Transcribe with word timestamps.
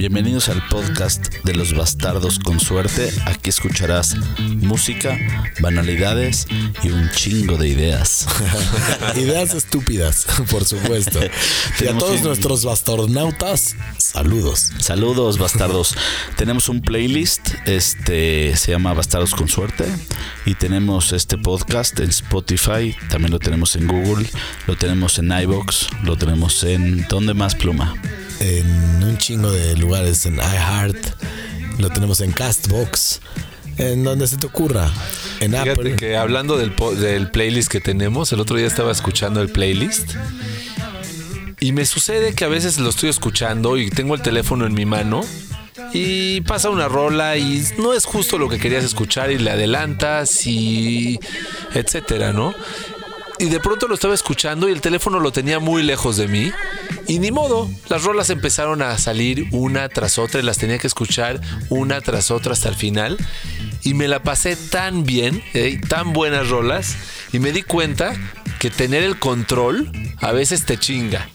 Bienvenidos 0.00 0.48
al 0.48 0.66
podcast 0.68 1.28
de 1.44 1.52
los 1.54 1.76
bastardos 1.76 2.38
con 2.38 2.58
suerte. 2.58 3.12
Aquí 3.26 3.50
escucharás 3.50 4.16
música, 4.38 5.18
banalidades 5.60 6.46
y 6.82 6.88
un 6.88 7.10
chingo 7.10 7.58
de 7.58 7.68
ideas. 7.68 8.26
Ideas 9.16 9.52
estúpidas, 9.52 10.24
por 10.50 10.64
supuesto. 10.64 11.20
y 11.82 11.86
a 11.86 11.92
todos 11.98 12.20
un- 12.20 12.28
nuestros 12.28 12.64
bastarnautas, 12.64 13.76
saludos. 13.98 14.70
Saludos, 14.78 15.36
bastardos. 15.36 15.94
tenemos 16.36 16.70
un 16.70 16.80
playlist, 16.80 17.50
este 17.66 18.56
se 18.56 18.72
llama 18.72 18.94
Bastardos 18.94 19.34
con 19.34 19.48
suerte 19.48 19.84
y 20.46 20.54
tenemos 20.54 21.12
este 21.12 21.36
podcast 21.36 22.00
en 22.00 22.08
Spotify, 22.08 22.96
también 23.10 23.32
lo 23.32 23.38
tenemos 23.38 23.76
en 23.76 23.86
Google, 23.86 24.26
lo 24.66 24.76
tenemos 24.78 25.18
en 25.18 25.30
iBox, 25.30 25.88
lo 26.04 26.16
tenemos 26.16 26.64
en 26.64 27.06
¿dónde 27.10 27.34
más 27.34 27.54
pluma? 27.54 27.94
En 28.40 29.02
un 29.02 29.18
chingo 29.18 29.50
de 29.50 29.76
lugares, 29.76 30.26
en 30.26 30.36
iHeart, 30.36 30.96
lo 31.78 31.90
tenemos 31.90 32.20
en 32.20 32.32
Castbox, 32.32 33.20
en 33.76 34.02
donde 34.02 34.26
se 34.26 34.36
te 34.36 34.46
ocurra. 34.46 34.90
En 35.40 35.52
Fíjate 35.52 35.70
Apple. 35.70 35.96
que 35.96 36.16
hablando 36.16 36.56
del, 36.56 36.74
del 37.00 37.30
playlist 37.30 37.68
que 37.70 37.80
tenemos, 37.80 38.32
el 38.32 38.40
otro 38.40 38.56
día 38.56 38.66
estaba 38.66 38.92
escuchando 38.92 39.40
el 39.42 39.48
playlist 39.50 40.14
y 41.60 41.72
me 41.72 41.84
sucede 41.84 42.34
que 42.34 42.44
a 42.44 42.48
veces 42.48 42.78
lo 42.78 42.88
estoy 42.88 43.10
escuchando 43.10 43.76
y 43.76 43.90
tengo 43.90 44.14
el 44.14 44.22
teléfono 44.22 44.66
en 44.66 44.72
mi 44.72 44.86
mano 44.86 45.20
y 45.92 46.40
pasa 46.42 46.70
una 46.70 46.88
rola 46.88 47.36
y 47.36 47.62
no 47.78 47.92
es 47.92 48.04
justo 48.06 48.38
lo 48.38 48.48
que 48.48 48.58
querías 48.58 48.84
escuchar 48.84 49.30
y 49.30 49.38
le 49.38 49.50
adelantas 49.50 50.46
y 50.46 51.18
etcétera, 51.74 52.32
¿no? 52.32 52.54
Y 53.40 53.46
de 53.46 53.58
pronto 53.58 53.88
lo 53.88 53.94
estaba 53.94 54.12
escuchando 54.12 54.68
y 54.68 54.72
el 54.72 54.82
teléfono 54.82 55.18
lo 55.18 55.32
tenía 55.32 55.58
muy 55.60 55.82
lejos 55.82 56.18
de 56.18 56.28
mí. 56.28 56.52
Y 57.06 57.20
ni 57.20 57.30
modo, 57.30 57.70
las 57.88 58.04
rolas 58.04 58.28
empezaron 58.28 58.82
a 58.82 58.98
salir 58.98 59.48
una 59.52 59.88
tras 59.88 60.18
otra 60.18 60.40
y 60.40 60.42
las 60.42 60.58
tenía 60.58 60.78
que 60.78 60.86
escuchar 60.86 61.40
una 61.70 62.02
tras 62.02 62.30
otra 62.30 62.52
hasta 62.52 62.68
el 62.68 62.74
final. 62.74 63.16
Y 63.82 63.94
me 63.94 64.08
la 64.08 64.22
pasé 64.22 64.56
tan 64.56 65.04
bien, 65.04 65.42
eh, 65.54 65.80
tan 65.88 66.12
buenas 66.12 66.50
rolas, 66.50 66.96
y 67.32 67.38
me 67.38 67.52
di 67.52 67.62
cuenta 67.62 68.12
que 68.58 68.68
tener 68.68 69.02
el 69.02 69.18
control 69.18 69.90
a 70.18 70.32
veces 70.32 70.66
te 70.66 70.76
chinga. 70.76 71.26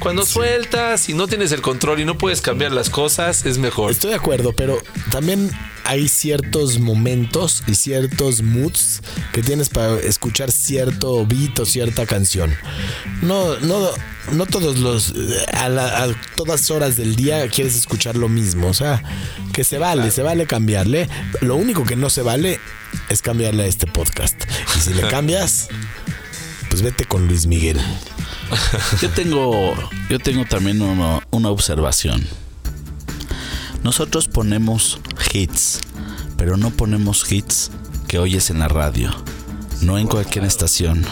Cuando 0.00 0.26
sueltas 0.26 1.08
y 1.08 1.14
no 1.14 1.28
tienes 1.28 1.52
el 1.52 1.62
control 1.62 2.00
y 2.00 2.04
no 2.04 2.18
puedes 2.18 2.40
cambiar 2.40 2.72
las 2.72 2.90
cosas, 2.90 3.46
es 3.46 3.58
mejor. 3.58 3.92
Estoy 3.92 4.10
de 4.10 4.16
acuerdo, 4.16 4.52
pero 4.52 4.78
también 5.12 5.52
hay 5.86 6.08
ciertos 6.08 6.78
momentos 6.78 7.62
y 7.66 7.74
ciertos 7.74 8.42
moods 8.42 9.00
que 9.32 9.42
tienes 9.42 9.68
para 9.68 9.98
escuchar 10.00 10.50
cierto 10.52 11.24
beat 11.26 11.58
o 11.60 11.66
cierta 11.66 12.06
canción. 12.06 12.54
No, 13.22 13.56
no, 13.60 13.88
no 14.32 14.46
todos 14.46 14.78
los 14.78 15.14
a, 15.52 15.68
la- 15.68 16.04
a 16.04 16.08
todas 16.36 16.70
horas 16.70 16.96
del 16.96 17.14
día 17.16 17.48
quieres 17.48 17.76
escuchar 17.76 18.16
lo 18.16 18.28
mismo. 18.28 18.66
O 18.68 18.74
sea, 18.74 19.02
que 19.52 19.64
se 19.64 19.78
vale, 19.78 20.10
se 20.10 20.22
vale 20.22 20.46
cambiarle. 20.46 21.08
Lo 21.40 21.56
único 21.56 21.84
que 21.84 21.96
no 21.96 22.10
se 22.10 22.22
vale 22.22 22.58
es 23.08 23.22
cambiarle 23.22 23.64
a 23.64 23.66
este 23.66 23.86
podcast. 23.86 24.36
Y 24.76 24.80
si 24.80 24.94
le 24.94 25.02
cambias, 25.08 25.68
pues 26.68 26.82
vete 26.82 27.04
con 27.04 27.26
Luis 27.28 27.46
Miguel. 27.46 27.80
Yo 29.00 29.10
tengo, 29.10 29.74
yo 30.10 30.18
tengo 30.18 30.44
también 30.44 30.80
uno- 30.82 31.22
una 31.30 31.50
observación. 31.50 32.26
Nosotros 33.86 34.26
ponemos 34.26 34.98
hits, 35.32 35.78
pero 36.36 36.56
no 36.56 36.70
ponemos 36.70 37.30
hits 37.30 37.70
que 38.08 38.18
oyes 38.18 38.50
en 38.50 38.58
la 38.58 38.66
radio, 38.66 39.12
no 39.80 39.96
en 39.96 40.08
cualquier 40.08 40.44
estación. 40.44 41.06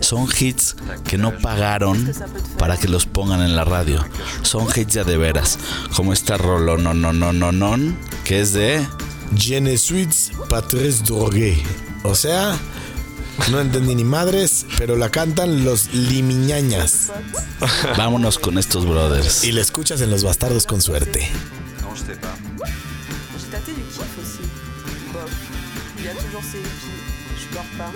Son 0.00 0.28
hits 0.38 0.76
que 1.04 1.16
no 1.16 1.38
pagaron 1.38 2.12
para 2.58 2.76
que 2.76 2.86
los 2.86 3.06
pongan 3.06 3.40
en 3.40 3.56
la 3.56 3.64
radio. 3.64 4.04
Son 4.42 4.66
hits 4.76 4.92
ya 4.92 5.04
de 5.04 5.16
veras, 5.16 5.58
como 5.96 6.12
esta 6.12 6.36
rolo 6.36 6.76
no 6.76 6.92
no 6.92 7.14
no 7.14 7.32
no 7.32 7.50
no 7.50 7.76
que 8.24 8.42
es 8.42 8.52
de 8.52 8.86
Je 9.34 9.62
ne 9.62 9.78
suis 9.78 10.32
pas 10.50 10.60
très 10.60 11.02
drogué. 11.02 11.62
O 12.04 12.14
sea, 12.14 12.58
no 13.50 13.58
entendí 13.58 13.94
ni 13.94 14.04
madres, 14.04 14.66
pero 14.76 14.96
la 14.96 15.10
cantan 15.10 15.64
los 15.64 15.94
limiñañas. 15.94 17.10
vámonos 17.96 18.38
con 18.38 18.58
estos 18.58 18.84
brothers. 18.84 19.44
Y 19.44 19.52
la 19.52 19.62
escuchas 19.62 20.02
en 20.02 20.10
Los 20.10 20.24
Bastardos 20.24 20.66
con 20.66 20.82
suerte. 20.82 21.30
Je 21.94 22.00
sais 22.00 22.16
pas. 22.16 22.34
J'ai 23.38 23.46
tâté 23.48 23.72
du 23.72 23.82
kiff 23.82 24.18
aussi. 24.18 24.48
Bof. 25.12 25.30
Il 25.98 26.08
a 26.08 26.14
toujours 26.14 26.42
ses 26.42 26.58
hippies. 26.58 27.02
Je 27.38 27.46
pleure 27.48 27.70
pas. 27.76 27.92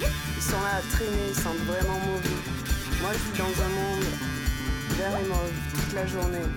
Ils 0.00 0.42
sont 0.42 0.60
là 0.62 0.76
à 0.78 0.80
traîner, 0.96 1.28
ils 1.28 1.34
sentent 1.34 1.64
vraiment 1.66 1.98
mauvais. 2.00 2.38
Moi, 3.02 3.10
je 3.12 3.18
vis 3.30 3.38
dans 3.38 3.54
un 3.62 3.68
monde 3.68 4.04
vert 4.98 5.18
et 5.20 5.26
mauve 5.28 5.52
toute 5.74 5.92
la 5.94 6.06
journée. 6.06 6.48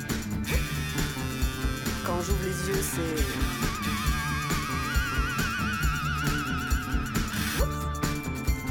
Quand 2.05 2.21
j'ouvre 2.21 2.43
les 2.43 2.69
yeux, 2.69 2.81
c'est. 2.81 3.17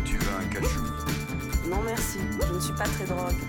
Tu 0.04 0.16
veux 0.16 0.34
un 0.40 0.46
cachou? 0.48 0.82
Non 1.68 1.82
merci, 1.84 2.18
je 2.48 2.54
ne 2.54 2.60
suis 2.60 2.72
pas 2.72 2.84
très 2.84 3.04
drogue. 3.04 3.42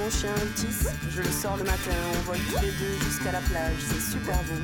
Mon 0.00 0.10
chien 0.10 0.32
Otis, 0.42 0.88
je 1.10 1.20
le 1.20 1.30
sors 1.30 1.56
le 1.56 1.64
matin, 1.64 1.96
on 2.16 2.20
vole 2.24 2.40
tous 2.48 2.62
les 2.64 2.72
deux 2.72 2.96
jusqu'à 3.04 3.32
la 3.32 3.40
plage, 3.40 3.76
c'est 3.80 4.00
super 4.00 4.36
beau. 4.48 4.60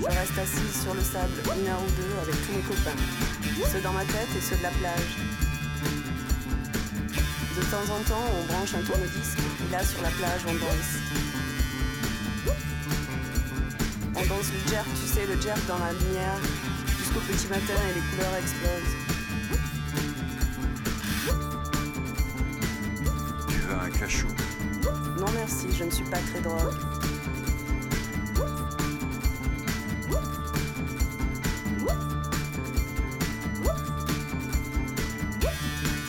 Je 0.00 0.06
reste 0.06 0.38
assise 0.38 0.82
sur 0.82 0.94
le 0.94 1.00
sable 1.00 1.38
une 1.46 1.68
heure 1.68 1.78
ou 1.78 1.90
deux 1.94 2.14
avec 2.22 2.34
tous 2.42 2.52
mes 2.52 2.66
copains, 2.66 2.98
ceux 3.70 3.80
dans 3.80 3.92
ma 3.92 4.04
tête 4.04 4.30
et 4.36 4.40
ceux 4.40 4.56
de 4.56 4.62
la 4.62 4.74
plage. 4.80 5.12
De 7.54 7.62
temps 7.70 7.86
en 7.94 8.00
temps, 8.08 8.26
on 8.38 8.52
branche 8.52 8.74
un 8.74 8.82
tourne-disque, 8.82 9.38
et 9.38 9.70
là 9.70 9.84
sur 9.84 10.02
la 10.02 10.10
plage, 10.10 10.42
on 10.48 10.54
danse. 10.54 10.92
On 14.16 14.26
danse 14.26 14.48
le 14.50 14.70
jerk, 14.70 14.88
tu 14.98 15.06
sais, 15.06 15.26
le 15.26 15.40
jerk 15.40 15.60
dans 15.68 15.78
la 15.78 15.92
lumière, 15.92 16.38
jusqu'au 16.98 17.20
petit 17.20 17.46
matin 17.46 17.78
et 17.90 17.94
les 17.94 18.04
couleurs 18.10 18.34
explosent. 18.40 19.01
Non 25.18 25.26
merci, 25.34 25.66
je 25.76 25.84
ne 25.84 25.90
suis 25.90 26.04
pas 26.04 26.18
très 26.18 26.40
drogue. 26.40 26.74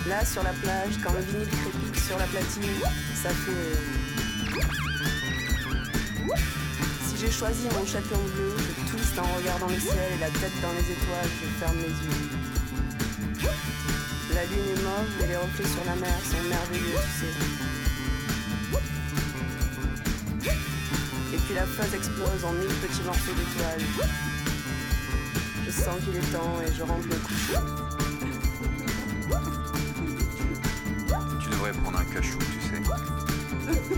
Là, 0.07 0.25
sur 0.25 0.43
la 0.43 0.51
plage, 0.51 0.99
quand 1.03 1.13
le 1.13 1.21
vinyle 1.21 1.47
crépite 1.47 1.99
sur 1.99 2.17
la 2.17 2.25
platine, 2.25 2.63
ça 3.21 3.29
fait... 3.29 3.77
Si 7.07 7.17
j'ai 7.19 7.31
choisi 7.31 7.67
mon 7.79 7.85
château 7.85 8.17
bleu, 8.35 8.55
je 8.57 8.91
twiste 8.91 9.17
en 9.17 9.27
regardant 9.37 9.67
le 9.67 9.79
ciel 9.79 10.11
et 10.15 10.19
la 10.19 10.29
tête 10.29 10.61
dans 10.61 10.73
les 10.73 10.91
étoiles, 10.91 11.29
je 11.41 11.47
ferme 11.59 11.77
les 11.77 11.87
yeux. 11.87 12.29
La 14.33 14.43
lune 14.45 14.67
est 14.75 14.83
mauve 14.83 15.23
et 15.23 15.27
les 15.27 15.37
reflets 15.37 15.67
sur 15.67 15.85
la 15.85 15.95
mer 15.95 16.19
sont 16.23 16.43
merveilleux, 16.49 16.99
tu 17.01 17.25
sais. 17.25 17.72
Puis 21.53 21.59
la 21.59 21.65
phase 21.65 21.93
explose 21.93 22.45
en 22.45 22.51
mille 22.53 22.67
petits 22.67 23.03
morceaux 23.03 23.33
d'étoiles. 23.33 23.81
Je 25.65 25.71
sens 25.71 25.95
qu'il 26.03 26.15
est 26.15 26.31
temps 26.31 26.61
et 26.61 26.73
je 26.73 26.83
rentre 26.83 27.05
me 27.07 27.15
coucher. 27.15 27.53
Tu 31.41 31.49
devrais 31.49 31.71
prendre 31.71 31.99
un 31.99 32.05
cachou, 32.05 32.37
tu 32.39 32.59
sais. 32.69 32.81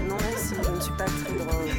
Non 0.08 0.18
merci, 0.30 0.56
je 0.64 0.72
ne 0.72 0.80
suis 0.80 0.94
pas 0.94 1.06
très 1.06 1.34
drôle. 1.34 1.70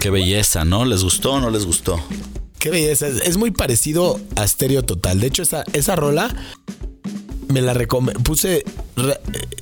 Qué 0.00 0.08
belleza, 0.08 0.64
¿no? 0.64 0.86
¿Les 0.86 1.04
gustó 1.04 1.32
o 1.32 1.40
no 1.40 1.50
les 1.50 1.66
gustó? 1.66 2.02
Qué 2.58 2.70
belleza. 2.70 3.06
Es, 3.06 3.36
muy 3.36 3.50
parecido 3.50 4.18
a 4.34 4.48
Stereo 4.48 4.82
Total. 4.82 5.20
De 5.20 5.26
hecho, 5.26 5.42
esa, 5.42 5.62
esa 5.74 5.94
rola 5.94 6.34
me 7.48 7.60
la 7.60 7.74
recomendé. 7.74 8.18
Puse 8.20 8.64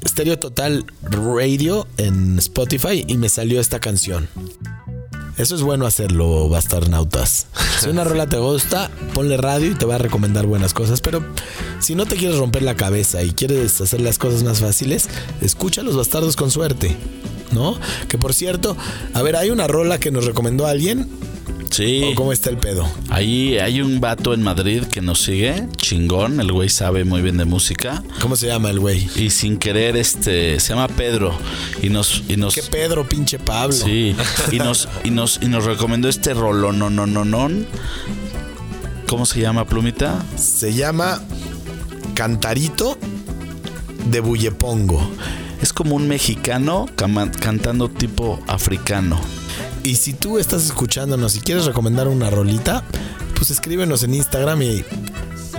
Stereo 0.07 0.39
Total 0.39 0.87
Radio 1.03 1.89
en 1.97 2.39
Spotify 2.39 3.05
y 3.07 3.17
me 3.17 3.29
salió 3.29 3.61
esta 3.61 3.81
canción. 3.81 4.29
Eso 5.39 5.57
es 5.57 5.63
bueno 5.63 5.87
hacerlo, 5.87 6.49
bastarnautas. 6.49 7.49
Si 7.81 7.89
una 7.89 8.05
rola 8.05 8.29
te 8.29 8.39
gusta, 8.39 8.93
ponle 9.15 9.37
radio 9.39 9.73
y 9.73 9.75
te 9.75 9.87
va 9.87 9.97
a 9.97 9.99
recomendar 9.99 10.47
buenas 10.47 10.73
cosas. 10.73 11.01
Pero 11.01 11.25
si 11.81 11.97
no 11.97 12.07
te 12.07 12.15
quieres 12.15 12.39
romper 12.39 12.63
la 12.63 12.77
cabeza 12.77 13.25
y 13.25 13.33
quieres 13.33 13.81
hacer 13.81 14.01
las 14.01 14.19
cosas 14.19 14.45
más 14.45 14.61
fáciles, 14.61 15.09
escucha 15.41 15.81
a 15.81 15.85
los 15.85 15.97
bastardos 15.97 16.37
con 16.37 16.53
suerte. 16.53 16.97
¿No? 17.53 17.79
Que 18.09 18.19
por 18.19 18.35
cierto, 18.35 18.77
a 19.15 19.23
ver, 19.23 19.37
hay 19.37 19.51
una 19.51 19.67
rola 19.67 19.99
que 19.99 20.11
nos 20.11 20.25
recomendó 20.25 20.67
alguien. 20.67 21.09
Sí. 21.71 22.03
¿O 22.13 22.15
cómo 22.15 22.33
está 22.33 22.51
el 22.51 22.57
pedo? 22.57 22.89
Ahí 23.11 23.59
hay 23.59 23.81
un 23.81 24.01
vato 24.01 24.33
en 24.33 24.43
Madrid 24.43 24.85
que 24.85 25.01
nos 25.01 25.23
sigue, 25.23 25.69
chingón, 25.77 26.41
el 26.41 26.51
güey 26.51 26.69
sabe 26.69 27.05
muy 27.05 27.21
bien 27.21 27.37
de 27.37 27.45
música. 27.45 28.03
¿Cómo 28.21 28.37
se 28.37 28.47
llama 28.47 28.71
el 28.71 28.81
güey? 28.81 29.09
Y 29.17 29.31
sin 29.31 29.59
querer, 29.59 29.97
este, 29.97 30.59
se 30.61 30.69
llama 30.71 30.89
Pedro. 30.89 31.37
Y 31.83 31.91
nos, 31.91 32.23
y 32.29 32.37
nos. 32.37 32.55
¿Qué 32.55 32.63
Pedro, 32.63 33.07
pinche 33.07 33.39
Pablo? 33.39 33.75
Sí. 33.75 34.15
Y 34.51 34.59
nos, 34.59 34.89
y 35.05 35.11
nos, 35.11 35.41
y 35.43 35.47
nos 35.47 35.65
recomendó 35.65 36.09
este 36.09 36.35
rolón, 36.35 36.79
no, 36.79 36.91
no, 36.91 37.07
no, 37.07 37.25
no. 37.25 37.49
¿Cómo 39.07 39.25
se 39.27 39.41
llama, 39.41 39.65
Plumita? 39.65 40.23
Se 40.37 40.75
llama 40.75 41.23
Cantarito 42.15 42.99
de 44.11 44.21
Bullepongo. 44.21 45.01
Es 45.63 45.73
como 45.73 45.97
un 45.97 46.09
mexicano 46.09 46.87
cantando 46.97 47.89
tipo 47.89 48.41
africano. 48.47 49.21
Y 49.83 49.97
si 49.97 50.13
tú 50.13 50.39
estás 50.39 50.65
escuchándonos 50.65 51.37
y 51.37 51.41
quieres 51.41 51.65
recomendar 51.65 52.09
una 52.09 52.31
rolita, 52.31 52.85
pues 53.35 53.51
escríbenos 53.51 54.03
en 54.03 54.15
Instagram 54.15 54.63
y 54.63 54.85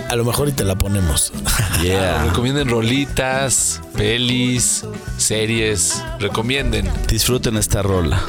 a 0.08 0.16
lo 0.16 0.24
mejor 0.24 0.48
y 0.48 0.52
te 0.52 0.64
la 0.64 0.76
ponemos. 0.76 1.32
Yeah. 1.82 2.24
Recomienden 2.24 2.68
rolitas, 2.68 3.80
pelis, 3.96 4.84
series. 5.16 6.04
Recomienden. 6.18 6.86
Disfruten 7.08 7.56
esta 7.56 7.80
rola. 7.80 8.20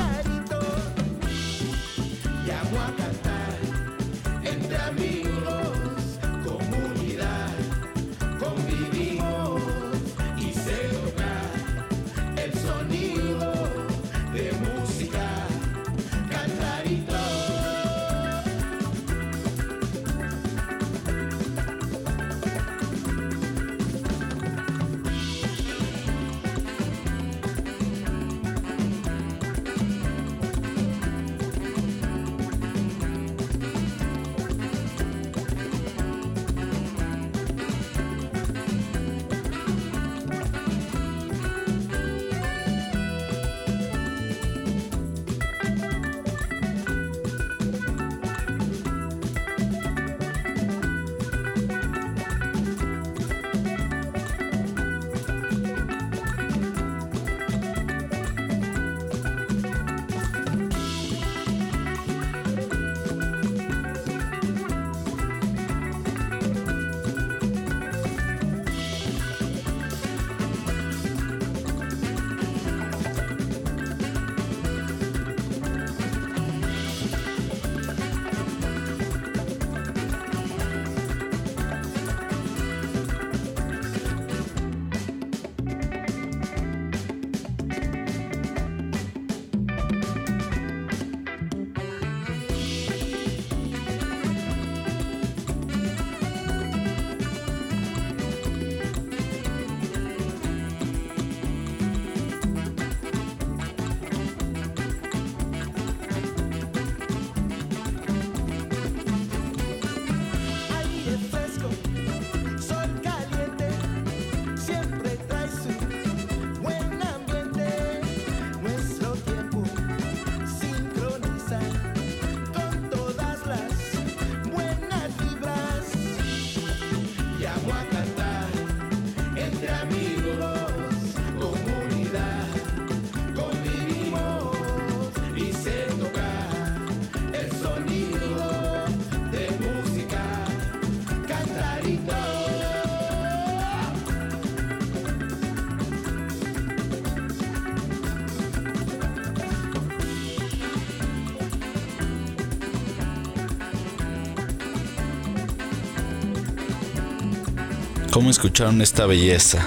¿Cómo 158.21 158.29
escucharon 158.29 158.83
esta 158.83 159.07
belleza? 159.07 159.65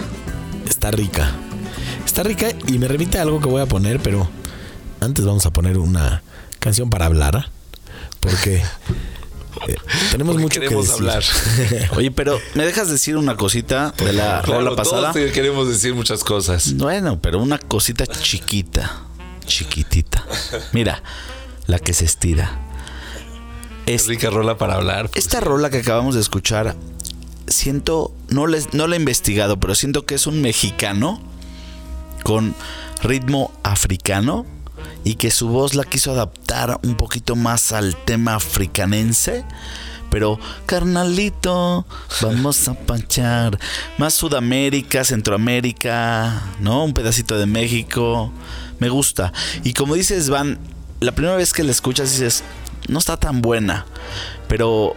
Está 0.68 0.92
rica. 0.92 1.32
Está 2.06 2.22
rica 2.22 2.50
y 2.68 2.78
me 2.78 2.86
remite 2.86 3.18
a 3.18 3.22
algo 3.22 3.40
que 3.40 3.48
voy 3.48 3.60
a 3.60 3.66
poner, 3.66 3.98
pero 3.98 4.28
antes 5.00 5.24
vamos 5.24 5.44
a 5.44 5.52
poner 5.52 5.76
una 5.76 6.22
canción 6.60 6.88
para 6.88 7.06
hablar. 7.06 7.34
¿ah? 7.36 7.48
Porque 8.20 8.58
eh, 8.58 9.76
tenemos 10.12 10.36
Porque 10.36 10.42
mucho 10.44 10.60
que 10.60 10.68
decir. 10.68 10.92
hablar. 10.92 11.24
Oye, 11.96 12.12
pero 12.12 12.38
¿me 12.54 12.64
dejas 12.64 12.88
decir 12.88 13.16
una 13.16 13.34
cosita 13.36 13.92
de 13.98 14.12
la 14.12 14.40
Claro, 14.42 14.60
rola 14.60 14.76
pasada? 14.76 15.12
todos 15.12 15.32
queremos 15.32 15.68
decir 15.68 15.92
muchas 15.96 16.22
cosas. 16.22 16.74
Bueno, 16.76 17.20
pero 17.20 17.40
una 17.40 17.58
cosita 17.58 18.06
chiquita, 18.06 19.00
chiquitita. 19.46 20.24
Mira, 20.72 21.02
la 21.66 21.80
que 21.80 21.92
se 21.92 22.04
estira. 22.04 22.60
Es- 23.86 24.06
Rica 24.06 24.30
rola 24.30 24.56
para 24.58 24.74
hablar. 24.76 25.10
esta 25.16 25.40
rola 25.40 25.70
que 25.70 25.78
acabamos 25.78 26.14
de 26.14 26.20
escuchar, 26.20 26.76
siento, 27.64 28.14
no, 28.28 28.46
les, 28.46 28.74
no 28.74 28.86
la 28.86 28.96
he 28.96 28.98
investigado, 28.98 29.58
pero 29.58 29.74
siento 29.74 30.04
que 30.04 30.16
es 30.16 30.26
un 30.26 30.42
mexicano 30.42 31.18
con 32.22 32.54
ritmo 33.02 33.52
africano 33.62 34.44
y 35.02 35.14
que 35.14 35.30
su 35.30 35.48
voz 35.48 35.74
la 35.74 35.84
quiso 35.84 36.12
adaptar 36.12 36.78
un 36.84 36.94
poquito 36.94 37.36
más 37.36 37.72
al 37.72 37.96
tema 37.96 38.34
africanense. 38.34 39.46
Pero, 40.10 40.38
carnalito, 40.66 41.86
vamos 42.20 42.68
a 42.68 42.74
panchar. 42.74 43.58
Más 43.96 44.12
Sudamérica, 44.12 45.02
Centroamérica, 45.02 46.42
¿no? 46.60 46.84
Un 46.84 46.92
pedacito 46.92 47.38
de 47.38 47.46
México. 47.46 48.30
Me 48.78 48.90
gusta. 48.90 49.32
Y 49.62 49.72
como 49.72 49.94
dices, 49.94 50.28
Van, 50.28 50.58
la 51.00 51.12
primera 51.12 51.34
vez 51.34 51.54
que 51.54 51.64
la 51.64 51.70
escuchas 51.70 52.12
dices, 52.12 52.44
no 52.88 52.98
está 52.98 53.16
tan 53.16 53.40
buena. 53.40 53.86
Pero 54.48 54.94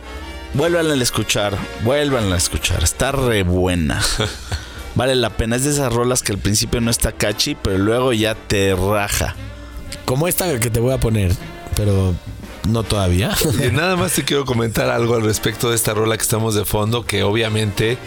vuélvanla 0.58 0.96
a 0.96 1.04
escuchar, 1.04 1.56
vuélvanla 1.84 2.36
a 2.36 2.38
escuchar. 2.38 2.84
Está 2.84 3.12
re 3.12 3.44
buena. 3.44 4.02
Vale 4.96 5.16
la 5.16 5.30
pena. 5.30 5.56
Es 5.56 5.64
de 5.64 5.70
esas 5.70 5.94
rolas 5.94 6.24
que 6.24 6.32
al 6.32 6.40
principio 6.40 6.82
no 6.82 6.90
está 6.90 7.12
catchy, 7.12 7.56
pero 7.56 7.78
luego 7.78 8.12
ya 8.12 8.34
te 8.34 8.76
raja. 8.76 9.36
Como 10.06 10.28
esta 10.28 10.60
que 10.60 10.72
te 10.72 10.80
voy 10.80 10.94
a 10.94 11.00
poner, 11.00 11.32
pero 11.76 12.16
no 12.68 12.84
todavía. 12.84 13.36
Y 13.64 13.72
nada 13.72 13.96
más 13.96 14.14
te 14.14 14.24
quiero 14.24 14.46
comentar 14.46 14.90
algo 14.90 15.16
al 15.16 15.24
respecto 15.24 15.70
de 15.70 15.76
esta 15.76 15.94
rola 15.94 16.18
que 16.18 16.24
estamos 16.24 16.56
de 16.56 16.66
fondo, 16.66 17.06
que 17.06 17.22
obviamente 17.22 18.00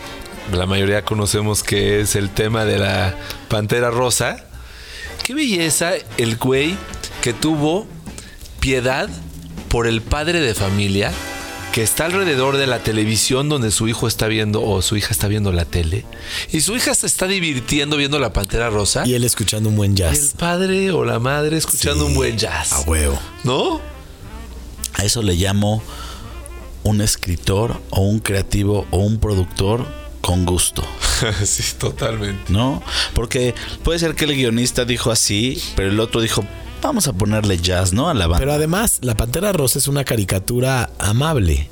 la 0.53 0.67
mayoría 0.67 1.05
conocemos 1.05 1.63
que 1.63 2.01
es 2.01 2.17
el 2.17 2.31
tema 2.31 2.65
de 2.65 2.79
la 2.79 3.15
Pantera 3.49 3.91
Rosa. 3.91 4.45
Qué 5.23 5.35
belleza 5.35 5.93
el 6.19 6.37
güey 6.37 6.77
que 7.23 7.33
tuvo 7.33 7.87
piedad 8.59 9.09
por 9.69 9.87
el 9.87 10.03
padre 10.03 10.41
de 10.41 10.55
familia 10.55 11.13
que 11.73 11.83
está 11.83 12.07
alrededor 12.07 12.57
de 12.57 12.67
la 12.67 12.83
televisión 12.83 13.49
donde 13.49 13.71
su 13.71 13.87
hijo 13.89 14.09
está 14.09 14.27
viendo 14.27 14.63
o 14.63 14.83
su 14.83 14.97
hija 14.97 15.09
está 15.11 15.29
viendo 15.29 15.53
la 15.53 15.65
tele 15.65 16.05
y 16.53 16.63
su 16.63 16.75
hija 16.77 16.95
se 16.95 17.07
está 17.07 17.27
divirtiendo 17.27 17.97
viendo 17.97 18.19
la 18.19 18.33
Pantera 18.33 18.71
Rosa 18.71 19.07
y 19.07 19.15
él 19.15 19.25
escuchando 19.25 19.69
un 19.69 19.77
buen 19.77 19.93
y 19.93 20.03
el 20.03 20.13
jazz. 20.15 20.35
padre 20.37 20.91
o 20.91 21.05
la 21.05 21.19
madre 21.19 21.57
escuchando 21.57 22.05
Sí, 22.05 22.09
un 22.11 22.15
buen 22.15 22.37
jazz. 22.39 22.73
A 22.73 22.81
huevo. 22.81 23.19
¿No? 23.45 23.81
A 24.95 25.05
eso 25.05 25.23
le 25.23 25.35
llamo 25.35 25.83
un 26.83 27.01
escritor 27.01 27.81
o 27.91 28.01
un 28.01 28.19
creativo 28.21 28.87
o 28.91 28.99
un 28.99 29.19
productor 29.19 29.87
con 30.21 30.45
gusto, 30.45 30.83
sí, 31.45 31.63
totalmente. 31.79 32.53
¿no? 32.53 32.83
Porque 33.15 33.55
puede 33.83 33.99
ser 33.99 34.15
que 34.15 34.27
el 34.27 34.35
guionista 34.35 34.85
dijo 34.85 35.11
así, 35.11 35.63
pero 35.77 35.89
el 35.89 35.99
otro 36.01 36.21
dijo, 36.21 36.45
vamos 36.89 37.09
a 37.09 37.13
ponerle 37.13 37.59
jazz, 37.59 37.93
¿no? 37.93 38.09
A 38.09 38.15
la 38.15 38.27
banda. 38.27 38.39
Pero 38.39 38.53
además, 38.53 38.99
la 39.03 39.17
Pantera 39.17 39.53
Rosa 39.53 39.79
es 39.79 39.89
una 39.89 40.05
caricatura 40.05 40.91
amable. 40.99 41.69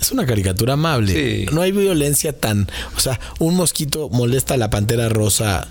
Es 0.00 0.12
una 0.12 0.26
caricatura 0.26 0.74
amable. 0.74 1.12
Sí. 1.12 1.46
No 1.52 1.62
hay 1.62 1.72
violencia 1.72 2.38
tan. 2.38 2.68
O 2.96 3.00
sea, 3.00 3.18
un 3.38 3.54
mosquito 3.54 4.08
molesta 4.10 4.54
a 4.54 4.56
la 4.56 4.70
Pantera 4.70 5.08
Rosa 5.08 5.68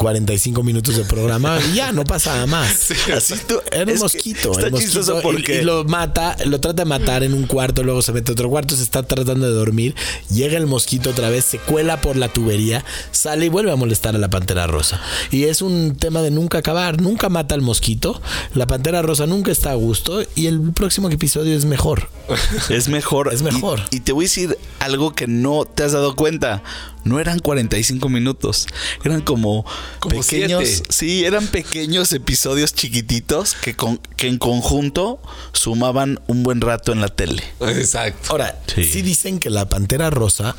45 0.00 0.62
minutos 0.62 0.96
de 0.96 1.04
programa 1.04 1.58
y 1.70 1.74
ya 1.76 1.92
no 1.92 2.04
pasa 2.04 2.32
nada 2.32 2.46
más. 2.46 2.90
Así 3.14 3.34
tú- 3.46 3.60
Era 3.70 3.92
un 3.92 3.98
mosquito. 3.98 4.52
está 4.58 4.70
chistoso 4.76 5.18
y- 5.18 5.22
porque- 5.22 5.60
y, 5.60 5.64
lo 5.64 5.84
mata, 5.84 6.36
lo 6.46 6.58
trata 6.58 6.84
de 6.84 6.88
matar 6.88 7.22
en 7.22 7.34
un 7.34 7.44
cuarto, 7.46 7.82
luego 7.82 8.00
se 8.00 8.12
mete 8.12 8.30
a 8.30 8.32
otro 8.32 8.48
cuarto, 8.48 8.74
se 8.76 8.82
está 8.82 9.02
tratando 9.02 9.46
de 9.46 9.52
dormir. 9.52 9.94
Llega 10.32 10.56
el 10.56 10.66
mosquito 10.66 11.10
otra 11.10 11.28
vez, 11.28 11.44
se 11.44 11.58
cuela 11.58 12.00
por 12.00 12.16
la 12.16 12.28
tubería, 12.28 12.82
sale 13.10 13.46
y 13.46 13.48
vuelve 13.50 13.72
a 13.72 13.76
molestar 13.76 14.14
a 14.14 14.18
la 14.18 14.30
pantera 14.30 14.66
rosa. 14.66 15.00
Y 15.30 15.44
es 15.44 15.60
un 15.60 15.96
tema 15.96 16.22
de 16.22 16.30
nunca 16.30 16.58
acabar. 16.58 17.00
Nunca 17.00 17.28
mata 17.28 17.54
al 17.54 17.60
mosquito. 17.60 18.20
La 18.54 18.66
pantera 18.66 19.02
rosa 19.02 19.26
nunca 19.26 19.50
está 19.52 19.72
a 19.72 19.74
gusto. 19.74 20.22
Y 20.34 20.46
el 20.46 20.72
próximo 20.72 21.10
episodio 21.10 21.54
es 21.56 21.66
mejor. 21.66 22.08
Es 22.70 22.88
mejor. 22.88 23.32
Es 23.34 23.42
mejor. 23.42 23.80
Y, 23.90 23.96
y 23.96 24.00
te 24.00 24.12
voy 24.12 24.24
a 24.24 24.26
decir 24.26 24.56
algo 24.78 25.12
que 25.12 25.26
no 25.26 25.64
te 25.66 25.82
has 25.82 25.92
dado 25.92 26.14
cuenta. 26.16 26.62
No 27.04 27.18
eran 27.18 27.38
45 27.38 28.08
minutos. 28.08 28.66
Eran 29.04 29.22
como, 29.22 29.64
Como 30.00 30.20
pequeños. 30.20 30.62
siete. 30.68 30.86
Sí, 30.90 31.24
eran 31.24 31.46
pequeños 31.46 32.12
episodios 32.12 32.74
chiquititos 32.74 33.54
que, 33.54 33.74
con- 33.74 33.96
que 34.16 34.28
en 34.28 34.38
conjunto 34.38 35.20
sumaban 35.52 36.20
un 36.26 36.42
buen 36.42 36.60
rato 36.60 36.92
en 36.92 37.00
la 37.00 37.08
tele. 37.08 37.42
Exacto. 37.60 38.30
Ahora, 38.32 38.60
Sí. 38.74 38.84
sí, 38.84 39.02
dicen 39.02 39.38
que 39.38 39.48
la 39.50 39.68
pantera 39.68 40.10
rosa 40.10 40.56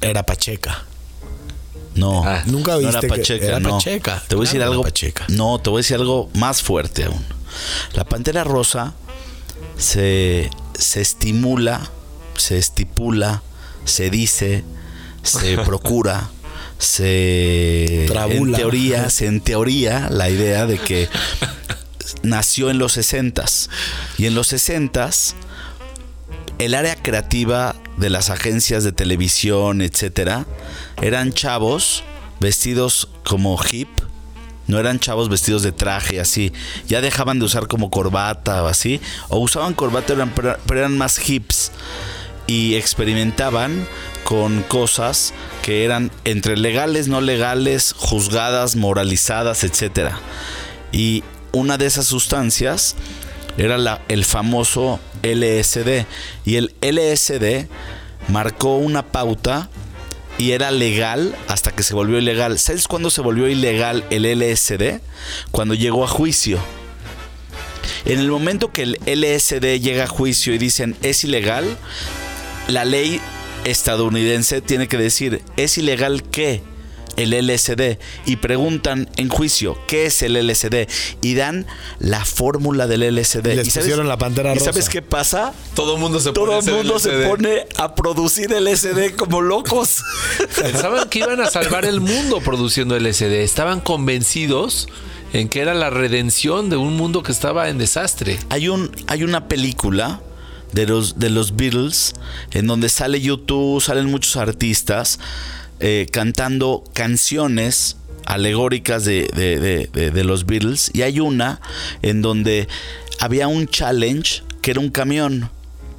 era 0.00 0.24
pacheca. 0.24 0.84
No, 1.94 2.22
Ah, 2.24 2.42
nunca 2.46 2.72
no 2.72 2.78
oíste 2.78 2.90
era 2.90 3.00
que 3.00 3.08
Pacheca. 3.08 3.46
era 3.46 3.60
no. 3.60 3.70
Pacheca. 3.78 4.22
Te 4.28 4.34
voy 4.34 4.44
a 4.44 4.48
decir 4.48 4.62
algo. 4.62 4.74
era 4.82 4.90
Pacheca. 4.90 5.24
No, 5.28 5.58
te 5.60 5.70
voy 5.70 5.78
a 5.78 5.80
decir 5.82 5.96
algo 5.96 6.28
más 6.34 6.60
fuerte 6.62 7.04
aún. 7.04 7.24
La 7.94 8.04
pantera 8.04 8.44
rosa 8.44 8.92
se, 9.78 10.50
se 10.78 11.00
estimula, 11.00 11.90
se 12.36 12.58
estipula, 12.58 13.42
se 13.86 14.10
dice, 14.10 14.62
se 15.26 15.58
procura, 15.64 16.30
se 16.78 18.04
Trabula. 18.08 18.36
en 18.52 18.62
teoría, 18.62 19.10
se 19.10 19.26
en 19.26 19.40
teoría 19.40 20.08
la 20.10 20.28
idea 20.30 20.66
de 20.66 20.78
que 20.78 21.08
nació 22.22 22.70
en 22.70 22.78
los 22.78 22.92
60 22.92 23.44
y 24.18 24.26
en 24.26 24.34
los 24.34 24.46
60 24.48 25.10
el 26.58 26.74
área 26.74 26.96
creativa 26.96 27.74
de 27.98 28.10
las 28.10 28.30
agencias 28.30 28.82
de 28.84 28.92
televisión, 28.92 29.82
etcétera, 29.82 30.46
eran 31.02 31.32
chavos 31.32 32.02
vestidos 32.40 33.08
como 33.24 33.58
hip, 33.70 33.88
no 34.66 34.78
eran 34.78 34.98
chavos 34.98 35.28
vestidos 35.28 35.62
de 35.62 35.72
traje 35.72 36.18
así, 36.20 36.52
ya 36.88 37.00
dejaban 37.00 37.38
de 37.38 37.44
usar 37.44 37.66
como 37.68 37.90
corbata 37.90 38.62
o 38.62 38.66
así, 38.68 39.00
o 39.28 39.38
usaban 39.38 39.74
corbata 39.74 40.14
eran- 40.14 40.32
pero 40.34 40.56
pero 40.66 40.80
eran 40.80 40.96
más 40.96 41.28
hips. 41.28 41.72
Y 42.48 42.74
experimentaban 42.76 43.88
con 44.26 44.62
cosas 44.64 45.32
que 45.62 45.84
eran 45.84 46.10
entre 46.24 46.56
legales, 46.56 47.06
no 47.06 47.20
legales, 47.20 47.94
juzgadas, 47.96 48.74
moralizadas, 48.74 49.62
etcétera. 49.62 50.18
Y 50.90 51.22
una 51.52 51.78
de 51.78 51.86
esas 51.86 52.06
sustancias 52.06 52.96
era 53.56 53.78
la- 53.78 54.02
el 54.08 54.24
famoso 54.24 54.98
LSD. 55.22 56.06
Y 56.44 56.56
el 56.56 56.74
LSD 56.80 57.68
marcó 58.26 58.78
una 58.78 59.06
pauta 59.06 59.70
y 60.38 60.50
era 60.50 60.72
legal 60.72 61.32
hasta 61.46 61.70
que 61.70 61.84
se 61.84 61.94
volvió 61.94 62.18
ilegal. 62.18 62.58
¿Sabes 62.58 62.88
cuándo 62.88 63.10
se 63.10 63.20
volvió 63.20 63.46
ilegal 63.46 64.04
el 64.10 64.26
LSD? 64.26 65.00
Cuando 65.52 65.74
llegó 65.74 66.02
a 66.02 66.08
juicio. 66.08 66.58
En 68.04 68.18
el 68.18 68.28
momento 68.28 68.72
que 68.72 68.82
el 68.82 68.98
LSD 69.06 69.78
llega 69.78 70.04
a 70.04 70.08
juicio 70.08 70.52
y 70.52 70.58
dicen 70.58 70.96
es 71.02 71.22
ilegal, 71.22 71.76
la 72.66 72.84
ley 72.84 73.20
estadounidense 73.66 74.60
tiene 74.60 74.88
que 74.88 74.96
decir 74.96 75.42
es 75.56 75.78
ilegal 75.78 76.22
qué 76.22 76.62
el 77.16 77.30
LSD 77.32 77.98
y 78.26 78.36
preguntan 78.36 79.08
en 79.16 79.30
juicio 79.30 79.78
qué 79.86 80.04
es 80.04 80.20
el 80.22 80.34
LSD 80.46 80.86
y 81.22 81.34
dan 81.34 81.66
la 81.98 82.22
fórmula 82.26 82.86
del 82.86 83.02
LSD. 83.04 83.54
Les 83.54 83.68
¿Y 83.68 83.70
sabes- 83.70 83.86
pusieron 83.86 84.06
la 84.06 84.18
pantera 84.18 84.50
¿Y 84.54 84.58
rosa. 84.58 84.66
sabes 84.72 84.90
qué 84.90 85.00
pasa? 85.00 85.54
Todo 85.74 85.94
el 85.94 86.00
mundo 86.00 86.20
se 86.20 86.32
Todo 86.32 86.46
pone 86.58 86.58
el 86.70 86.76
mundo 86.76 86.98
se 86.98 87.26
pone 87.26 87.66
a 87.78 87.94
producir 87.94 88.50
LSD 88.50 89.16
como 89.16 89.40
locos. 89.40 90.02
Pensaban 90.60 91.08
que 91.08 91.20
iban 91.20 91.40
a 91.40 91.46
salvar 91.50 91.86
el 91.86 92.00
mundo 92.00 92.40
produciendo 92.42 92.98
LSD. 92.98 93.32
Estaban 93.42 93.80
convencidos 93.80 94.86
en 95.32 95.48
que 95.48 95.60
era 95.60 95.72
la 95.72 95.88
redención 95.88 96.68
de 96.68 96.76
un 96.76 96.98
mundo 96.98 97.22
que 97.22 97.32
estaba 97.32 97.70
en 97.70 97.78
desastre. 97.78 98.38
Hay, 98.50 98.68
un, 98.68 98.90
hay 99.06 99.24
una 99.24 99.48
película 99.48 100.20
de 100.72 100.86
los, 100.86 101.18
de 101.18 101.30
los 101.30 101.56
Beatles 101.56 102.14
en 102.52 102.66
donde 102.66 102.88
sale 102.88 103.20
YouTube, 103.20 103.80
salen 103.82 104.06
muchos 104.06 104.36
artistas 104.36 105.18
eh, 105.80 106.06
cantando 106.12 106.84
canciones 106.92 107.96
alegóricas 108.24 109.04
de, 109.04 109.28
de- 109.34 109.88
de- 109.92 110.10
de- 110.10 110.24
los 110.24 110.46
Beatles 110.46 110.90
y 110.92 111.02
hay 111.02 111.20
una 111.20 111.60
en 112.02 112.22
donde 112.22 112.68
había 113.20 113.46
un 113.48 113.68
challenge 113.68 114.42
que 114.62 114.72
era 114.72 114.80
un 114.80 114.90
camión. 114.90 115.50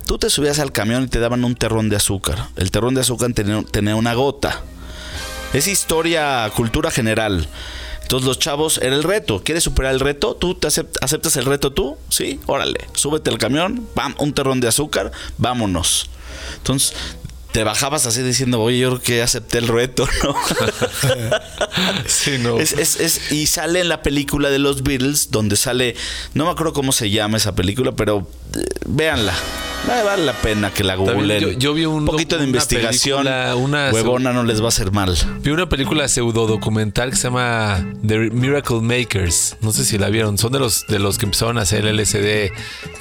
Tú 0.05 0.17
te 0.17 0.29
subías 0.29 0.59
al 0.59 0.71
camión 0.71 1.03
y 1.03 1.07
te 1.07 1.19
daban 1.19 1.43
un 1.43 1.55
terrón 1.55 1.89
de 1.89 1.95
azúcar. 1.95 2.47
El 2.55 2.71
terrón 2.71 2.93
de 2.95 3.01
azúcar 3.01 3.33
tenía, 3.33 3.63
tenía 3.63 3.95
una 3.95 4.13
gota. 4.13 4.61
Es 5.53 5.67
historia, 5.67 6.49
cultura 6.55 6.91
general. 6.91 7.47
Entonces 8.07 8.25
los 8.25 8.39
chavos, 8.39 8.77
era 8.77 8.95
el 8.95 9.03
reto. 9.03 9.41
¿Quieres 9.43 9.65
superar 9.65 9.93
el 9.93 9.99
reto? 9.99 10.33
¿Tú 10.33 10.55
te 10.55 10.69
acept- 10.69 10.97
aceptas 11.01 11.35
el 11.35 11.43
reto 11.43 11.73
tú? 11.73 11.97
Sí, 12.07 12.39
órale. 12.45 12.79
Súbete 12.93 13.29
al 13.29 13.37
camión, 13.37 13.85
bam, 13.95 14.15
un 14.19 14.31
terrón 14.33 14.61
de 14.61 14.69
azúcar, 14.69 15.11
vámonos. 15.37 16.09
Entonces 16.55 16.93
te 17.57 17.63
bajabas 17.63 18.05
así 18.05 18.21
diciendo, 18.21 18.61
oye, 18.61 18.77
yo 18.77 18.89
creo 18.89 19.01
que 19.01 19.21
acepté 19.23 19.57
el 19.57 19.67
reto, 19.67 20.07
¿no? 20.23 20.35
Sí, 22.05 22.37
no. 22.39 22.59
Es, 22.59 22.73
es- 22.73 22.99
es- 22.99 23.31
y 23.31 23.47
sale 23.47 23.79
en 23.79 23.89
la 23.89 24.01
película 24.03 24.49
de 24.51 24.59
los 24.59 24.83
Beatles, 24.83 25.31
donde 25.31 25.55
sale, 25.55 25.95
no 26.35 26.45
me 26.45 26.51
acuerdo 26.51 26.73
cómo 26.73 26.91
se 26.91 27.09
llama 27.09 27.37
esa 27.37 27.55
película, 27.55 27.93
pero 27.93 28.29
eh, 28.55 28.59
véanla. 28.85 29.33
Vale, 29.87 30.03
vale 30.03 30.25
la 30.25 30.33
pena 30.33 30.71
que 30.71 30.83
la 30.83 30.95
googleen. 30.95 31.39
yo- 31.39 31.51
yo 31.51 31.73
vi 31.73 31.85
un 31.85 32.05
poquito 32.05 32.35
de 32.35 32.43
una 32.43 32.47
investigación. 32.49 33.23
película, 33.23 33.55
una- 33.55 33.89
huevona 33.91 34.33
no 34.33 34.43
les 34.43 34.61
va 34.61 34.65
a 34.65 34.69
hacer 34.69 34.91
mal. 34.91 35.15
Vi 35.41 35.49
una 35.51 35.67
película 35.69 36.07
pseudo 36.07 36.45
documental 36.47 37.09
que 37.11 37.15
se 37.15 37.23
llama 37.23 37.85
The 38.05 38.17
Miracle 38.31 38.81
Makers. 38.81 39.57
No 39.61 39.71
sé 39.71 39.83
si 39.85 39.97
la 39.97 40.09
vieron. 40.09 40.37
Son 40.37 40.51
de 40.51 40.59
los 40.59 40.85
de 40.87 40.99
los 40.99 41.17
que 41.17 41.25
empezaron 41.25 41.57
a 41.57 41.61
hacer 41.61 41.85
el 41.85 41.95
LSD 41.99 42.51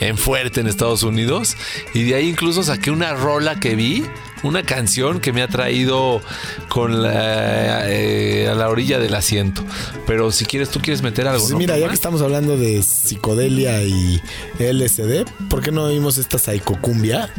en 0.00 0.16
fuerte 0.18 0.60
en 0.60 0.66
Estados 0.66 1.02
Unidos. 1.02 1.56
Y 1.94 2.04
de 2.04 2.14
ahí 2.14 2.28
incluso 2.28 2.62
saqué 2.62 2.90
una 2.90 3.14
rola 3.14 3.58
que 3.58 3.74
vi, 3.74 4.04
una 4.46 4.62
canción 4.62 5.20
que 5.20 5.32
me 5.32 5.42
ha 5.42 5.48
traído 5.48 6.20
con 6.68 7.02
la, 7.02 7.90
eh, 7.90 8.48
a 8.48 8.54
la 8.54 8.68
orilla 8.68 8.98
del 8.98 9.14
asiento. 9.14 9.62
Pero 10.06 10.30
si 10.32 10.44
quieres, 10.44 10.70
tú 10.70 10.80
quieres 10.80 11.02
meter 11.02 11.26
algo. 11.28 11.40
Pues 11.40 11.52
¿no, 11.52 11.58
mira, 11.58 11.78
ya 11.78 11.88
que 11.88 11.94
estamos 11.94 12.22
hablando 12.22 12.56
de 12.56 12.82
psicodelia 12.82 13.82
y 13.82 14.20
LSD, 14.58 15.24
¿por 15.48 15.62
qué 15.62 15.72
no 15.72 15.84
oímos 15.84 16.18
esta 16.18 16.38
psicocumbia? 16.38 17.30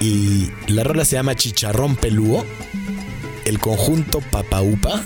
Y 0.00 0.50
la 0.68 0.82
rola 0.82 1.04
se 1.04 1.16
llama 1.16 1.34
Chicharrón 1.34 1.96
Pelúo, 1.96 2.46
el 3.44 3.58
conjunto 3.58 4.20
Papaupa 4.30 5.02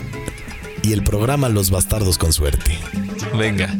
y 0.82 0.92
el 0.92 1.02
programa 1.02 1.48
Los 1.48 1.70
Bastardos 1.70 2.18
con 2.18 2.32
Suerte. 2.32 2.78
Venga. 3.36 3.74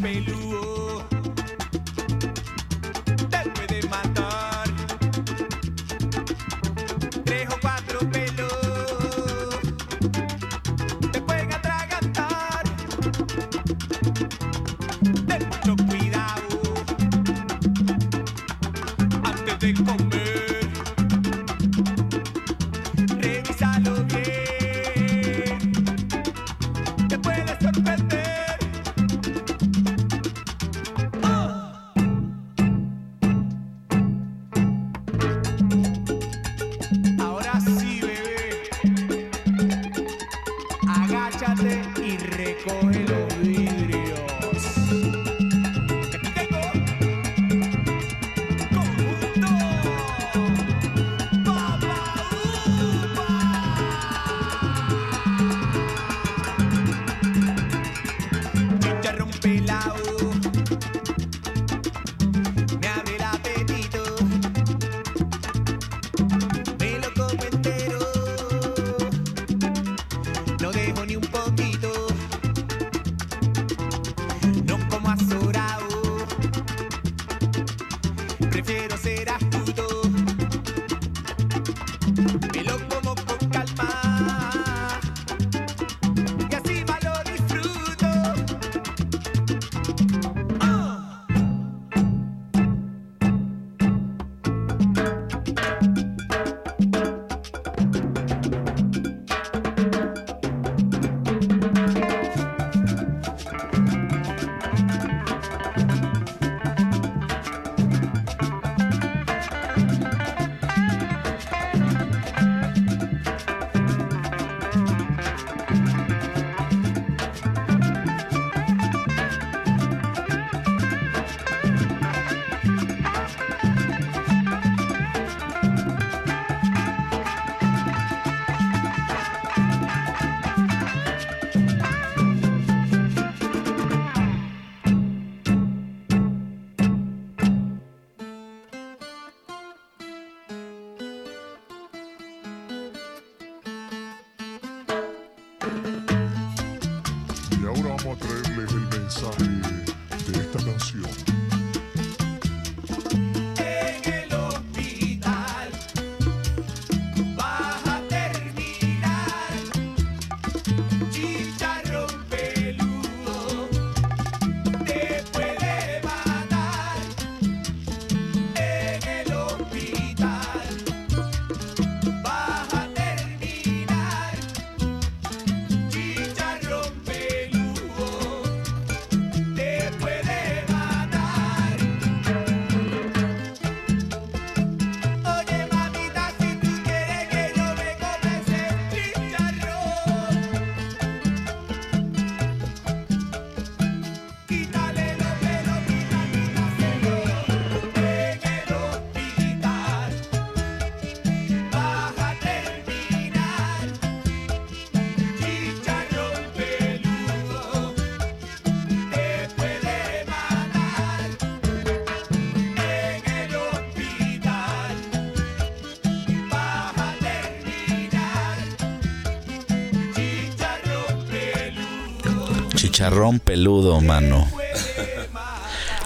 Chicharrón 223.05 223.39
peludo, 223.39 224.01
mano. 224.01 224.49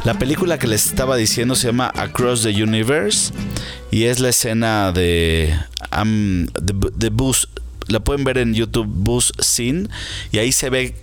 La 0.03 0.19
película 0.19 0.59
que 0.59 0.67
les 0.67 0.87
estaba 0.87 1.15
diciendo 1.17 1.55
se 1.55 1.69
llama 1.69 1.93
Across 1.95 2.43
the 2.43 2.61
Universe 2.63 3.33
y 3.93 4.05
es 4.05 4.19
la 4.19 4.31
escena 4.31 4.91
de, 4.91 5.57
am- 5.93 6.47
de, 6.47 7.11
Buzz. 7.11 7.47
La 7.87 8.01
pueden 8.01 8.25
ver 8.25 8.39
en 8.39 8.53
YouTube, 8.53 8.89
Buzz 8.89 9.31
Scene, 9.41 9.89
y 10.33 10.39
ahí 10.39 10.51
se 10.51 10.71
ve 10.71 10.97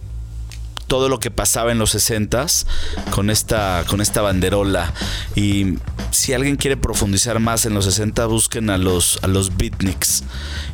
todo 0.87 1.07
lo 1.07 1.21
que 1.21 1.31
pasaba 1.31 1.71
en 1.71 1.79
los 1.79 1.95
60s 1.95 2.65
con 3.11 3.29
esta, 3.29 3.85
con 3.87 4.01
esta 4.01 4.21
banderola. 4.21 4.93
Y 5.35 5.75
si 6.11 6.33
alguien 6.33 6.57
quiere 6.57 6.75
profundizar 6.75 7.39
más 7.39 7.65
en 7.65 7.73
los 7.73 7.85
60, 7.85 8.25
busquen 8.25 8.69
a 8.69 8.77
los, 8.77 9.17
a 9.23 9.27
los 9.27 9.55
beatniks 9.55 10.23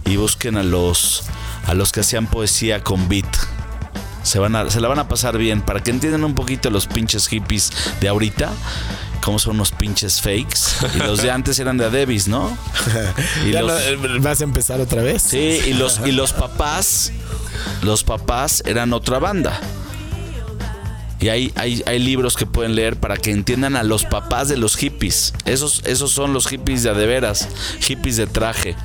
y 0.06 0.16
busquen 0.16 0.58
a 0.58 0.64
los, 0.64 1.26
a 1.68 1.76
los 1.76 1.92
que 1.92 2.00
hacían 2.00 2.26
poesía 2.26 2.84
con 2.84 3.08
beat. 3.08 3.28
Se, 4.24 4.40
van 4.40 4.56
a, 4.56 4.70
se 4.70 4.80
la 4.82 4.88
van 4.88 5.00
a 5.00 5.08
pasar 5.08 5.38
bien 5.38 5.62
para 5.62 5.82
que 5.82 5.92
entiendan 5.92 6.24
un 6.24 6.36
poquito 6.36 6.70
los 6.70 6.88
pinches 6.88 7.28
hippies 7.28 7.72
de 8.00 8.08
ahorita. 8.08 8.50
Cómo 9.24 9.38
son 9.40 9.56
unos 9.56 9.72
pinches 9.72 10.20
fakes. 10.22 10.60
Y 10.96 11.00
los 11.00 11.22
de 11.22 11.30
antes 11.32 11.60
eran 11.60 11.78
de 11.78 11.86
Adebis, 11.86 12.28
¿no? 12.28 12.56
Y 13.46 13.52
¿Ya 13.52 13.62
los- 13.62 13.72
no- 13.72 13.78
eh, 13.80 14.20
¿Vas 14.20 14.42
a 14.42 14.44
empezar 14.44 14.80
otra 14.82 15.02
vez? 15.04 15.22
Sí, 15.22 15.60
y 15.68 15.74
los, 15.74 16.00
y 16.06 16.12
los 16.12 16.34
papás, 16.34 17.12
los 17.84 18.04
papás 18.04 18.64
eran 18.66 18.94
otra 18.94 19.20
banda. 19.20 19.60
Y 21.20 21.30
hay, 21.30 21.54
hay, 21.56 21.84
hay 21.86 22.00
libros 22.00 22.36
que 22.36 22.48
pueden 22.48 22.74
leer 22.74 22.96
para 23.00 23.16
que 23.16 23.30
entiendan 23.30 23.76
a 23.76 23.84
los 23.84 24.06
papás 24.06 24.48
de 24.50 24.58
los 24.58 24.76
hippies. 24.76 25.36
Esos, 25.46 25.84
esos 25.86 26.12
son 26.12 26.34
los 26.34 26.48
hippies 26.48 26.82
de 26.82 26.90
a 26.90 26.94
de 26.96 27.06
veras, 27.06 27.48
hippies 27.80 28.18
de 28.18 28.26
traje. 28.26 28.76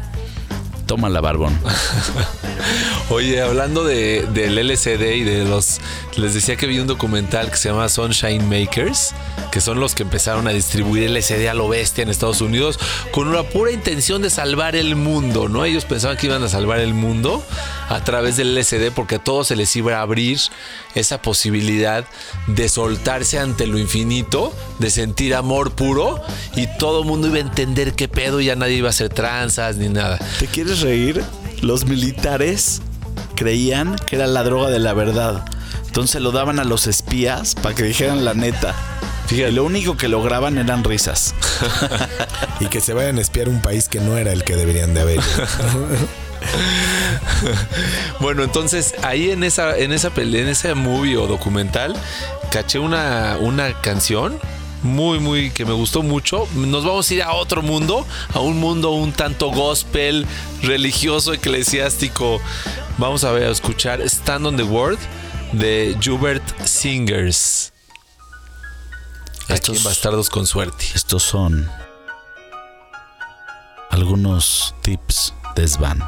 Tómala, 0.85 1.23
barbón. 1.23 1.59
Oye, 3.09 3.41
hablando 3.41 3.85
de, 3.85 4.27
del 4.35 4.59
LCD 4.59 5.15
y 5.15 5.23
de 5.23 5.45
los. 5.45 5.81
Les 6.17 6.35
decía 6.35 6.57
que 6.57 6.67
vi 6.67 6.81
un 6.81 6.89
documental 6.89 7.53
que 7.53 7.57
se 7.57 7.69
llama 7.69 7.89
Sunshine 7.89 8.49
Makers, 8.49 9.15
que 9.53 9.61
son 9.61 9.79
los 9.79 9.95
que 9.95 10.03
empezaron 10.03 10.49
a 10.49 10.51
distribuir 10.51 11.05
LCD 11.05 11.47
a 11.47 11.55
lo 11.55 11.69
bestia 11.69 12.03
en 12.03 12.09
Estados 12.09 12.41
Unidos 12.41 12.81
con 13.13 13.29
una 13.29 13.45
pura 13.45 13.71
intención 13.71 14.23
de 14.23 14.31
salvar 14.31 14.75
el 14.75 14.97
mundo, 14.97 15.49
¿no? 15.49 15.65
Ellos 15.65 15.85
pensaban 15.85 16.17
que 16.17 16.27
iban 16.27 16.43
a 16.43 16.49
salvar 16.49 16.81
el 16.81 16.95
mundo 16.95 17.45
a 17.89 18.03
través 18.03 18.37
del 18.39 18.59
LCD 18.59 18.91
porque 18.93 19.17
a 19.17 19.19
todos 19.23 19.47
se 19.47 19.55
les 19.55 19.77
iba 19.77 19.99
a 19.99 20.01
abrir 20.01 20.41
esa 20.97 21.23
posibilidad 21.23 22.05
de 22.49 22.69
soltarse 22.69 23.39
ante 23.39 23.69
lo 23.69 23.79
infinito, 23.79 24.53
de 24.81 24.91
sentir 24.91 25.37
amor 25.37 25.71
puro 25.77 26.21
y 26.57 26.67
todo 26.79 27.03
el 27.03 27.07
mundo 27.07 27.29
iba 27.29 27.37
a 27.37 27.41
entender 27.41 27.95
qué 27.95 28.09
pedo 28.09 28.41
y 28.41 28.47
ya 28.47 28.57
nadie 28.57 28.75
iba 28.75 28.89
a 28.89 28.91
hacer 28.91 29.11
tranzas 29.11 29.77
ni 29.77 29.89
nada. 29.89 30.19
¿Te 30.41 30.49
quieres 30.49 30.81
reír? 30.81 31.23
Los 31.63 31.87
militares 31.87 32.83
creían 33.37 33.95
que 33.95 34.17
era 34.17 34.27
la 34.27 34.43
droga 34.43 34.71
de 34.71 34.81
la 34.81 34.93
verdad. 34.93 35.45
Entonces 35.87 36.21
lo 36.21 36.33
daban 36.33 36.59
a 36.59 36.65
los 36.65 36.89
espías 36.89 37.55
para 37.55 37.75
que 37.75 37.85
dijeran 37.85 38.25
la 38.25 38.35
neta. 38.35 38.75
Y 39.31 39.37
lo 39.51 39.65
único 39.65 39.97
que 39.97 40.09
lograban 40.09 40.59
eran 40.59 40.83
risas. 40.83 41.35
Y 42.61 42.67
que 42.67 42.81
se 42.81 42.95
vayan 42.95 43.19
a 43.19 43.21
espiar 43.21 43.49
un 43.49 43.61
país 43.61 43.89
que 43.89 44.01
no 44.01 44.17
era 44.17 44.33
el 44.33 44.43
que 44.43 44.57
deberían 44.57 44.95
de 44.95 45.01
haber. 45.01 45.21
Bueno, 48.21 48.45
entonces 48.45 48.95
ahí 49.03 49.31
en 49.31 49.45
esa, 49.45 49.77
en 49.77 49.93
esa 49.93 50.11
pelea, 50.11 50.43
en 50.43 50.49
ese 50.49 50.75
movie 50.75 51.17
o 51.17 51.27
documental, 51.27 51.95
caché 52.51 52.79
una, 52.79 53.37
una 53.41 53.81
canción 53.81 54.39
muy, 54.83 55.19
muy 55.19 55.51
que 55.51 55.65
me 55.65 55.73
gustó 55.73 56.03
mucho. 56.03 56.47
Nos 56.55 56.85
vamos 56.85 57.11
a 57.11 57.15
ir 57.15 57.23
a 57.23 57.33
otro 57.35 57.63
mundo, 57.63 58.07
a 58.35 58.41
un 58.41 58.59
mundo 58.61 58.91
un 58.93 59.13
tanto 59.13 59.51
gospel, 59.51 60.27
religioso, 60.63 61.33
eclesiástico. 61.33 62.41
Vamos 62.99 63.25
a 63.25 63.33
ver, 63.33 63.45
a 63.49 63.51
escuchar 63.51 64.01
Stand 64.03 64.47
on 64.47 64.57
the 64.57 64.63
Word 64.63 64.99
de 65.53 65.97
Hubert 66.09 66.43
Singers. 66.67 67.73
Aquí 69.45 69.55
Estos- 69.55 69.85
Bastardos 69.85 70.29
con 70.29 70.47
Suerte. 70.47 70.85
Estos 70.95 71.23
son 71.23 71.71
algunos 73.91 74.75
tips 74.83 75.33
de 75.55 75.67
Svan. 75.69 76.03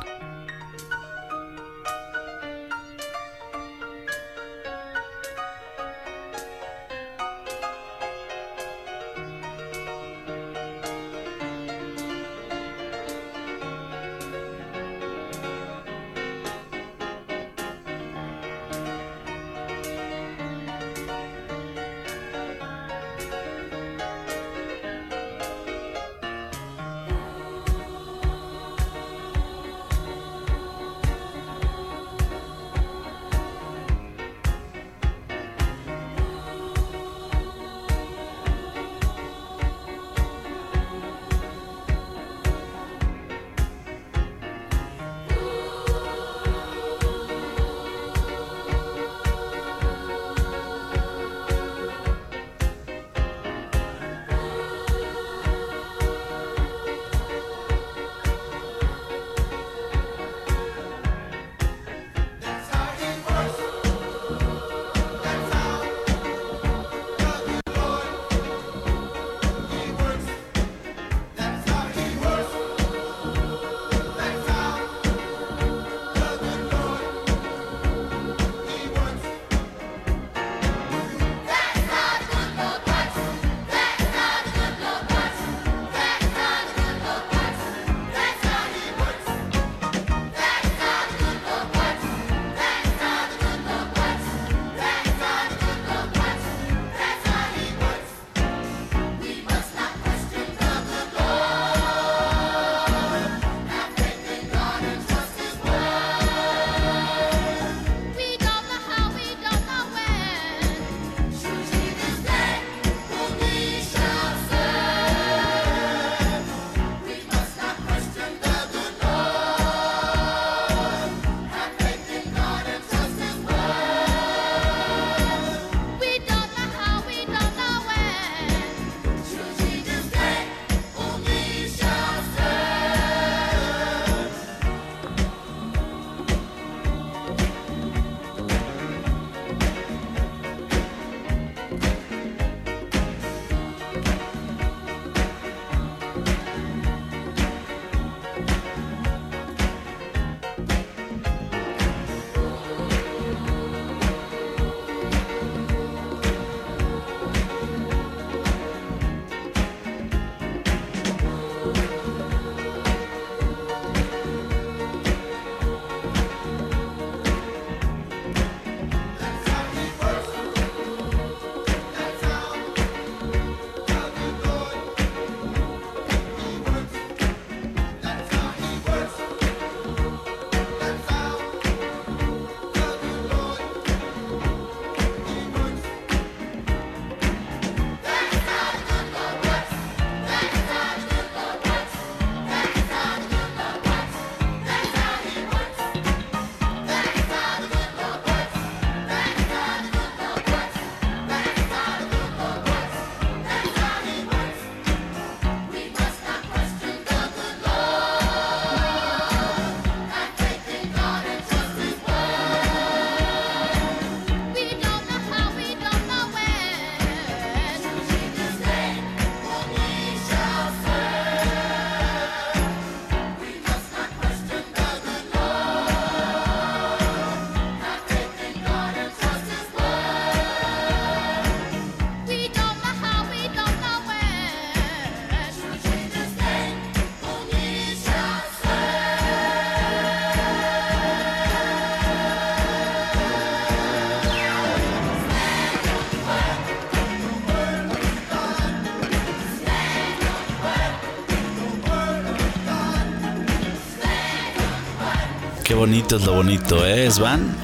Bonito 255.78 256.16
es 256.16 256.24
lo 256.24 256.34
bonito, 256.34 256.84
¿eh, 256.86 257.10
Svan? 257.10 257.56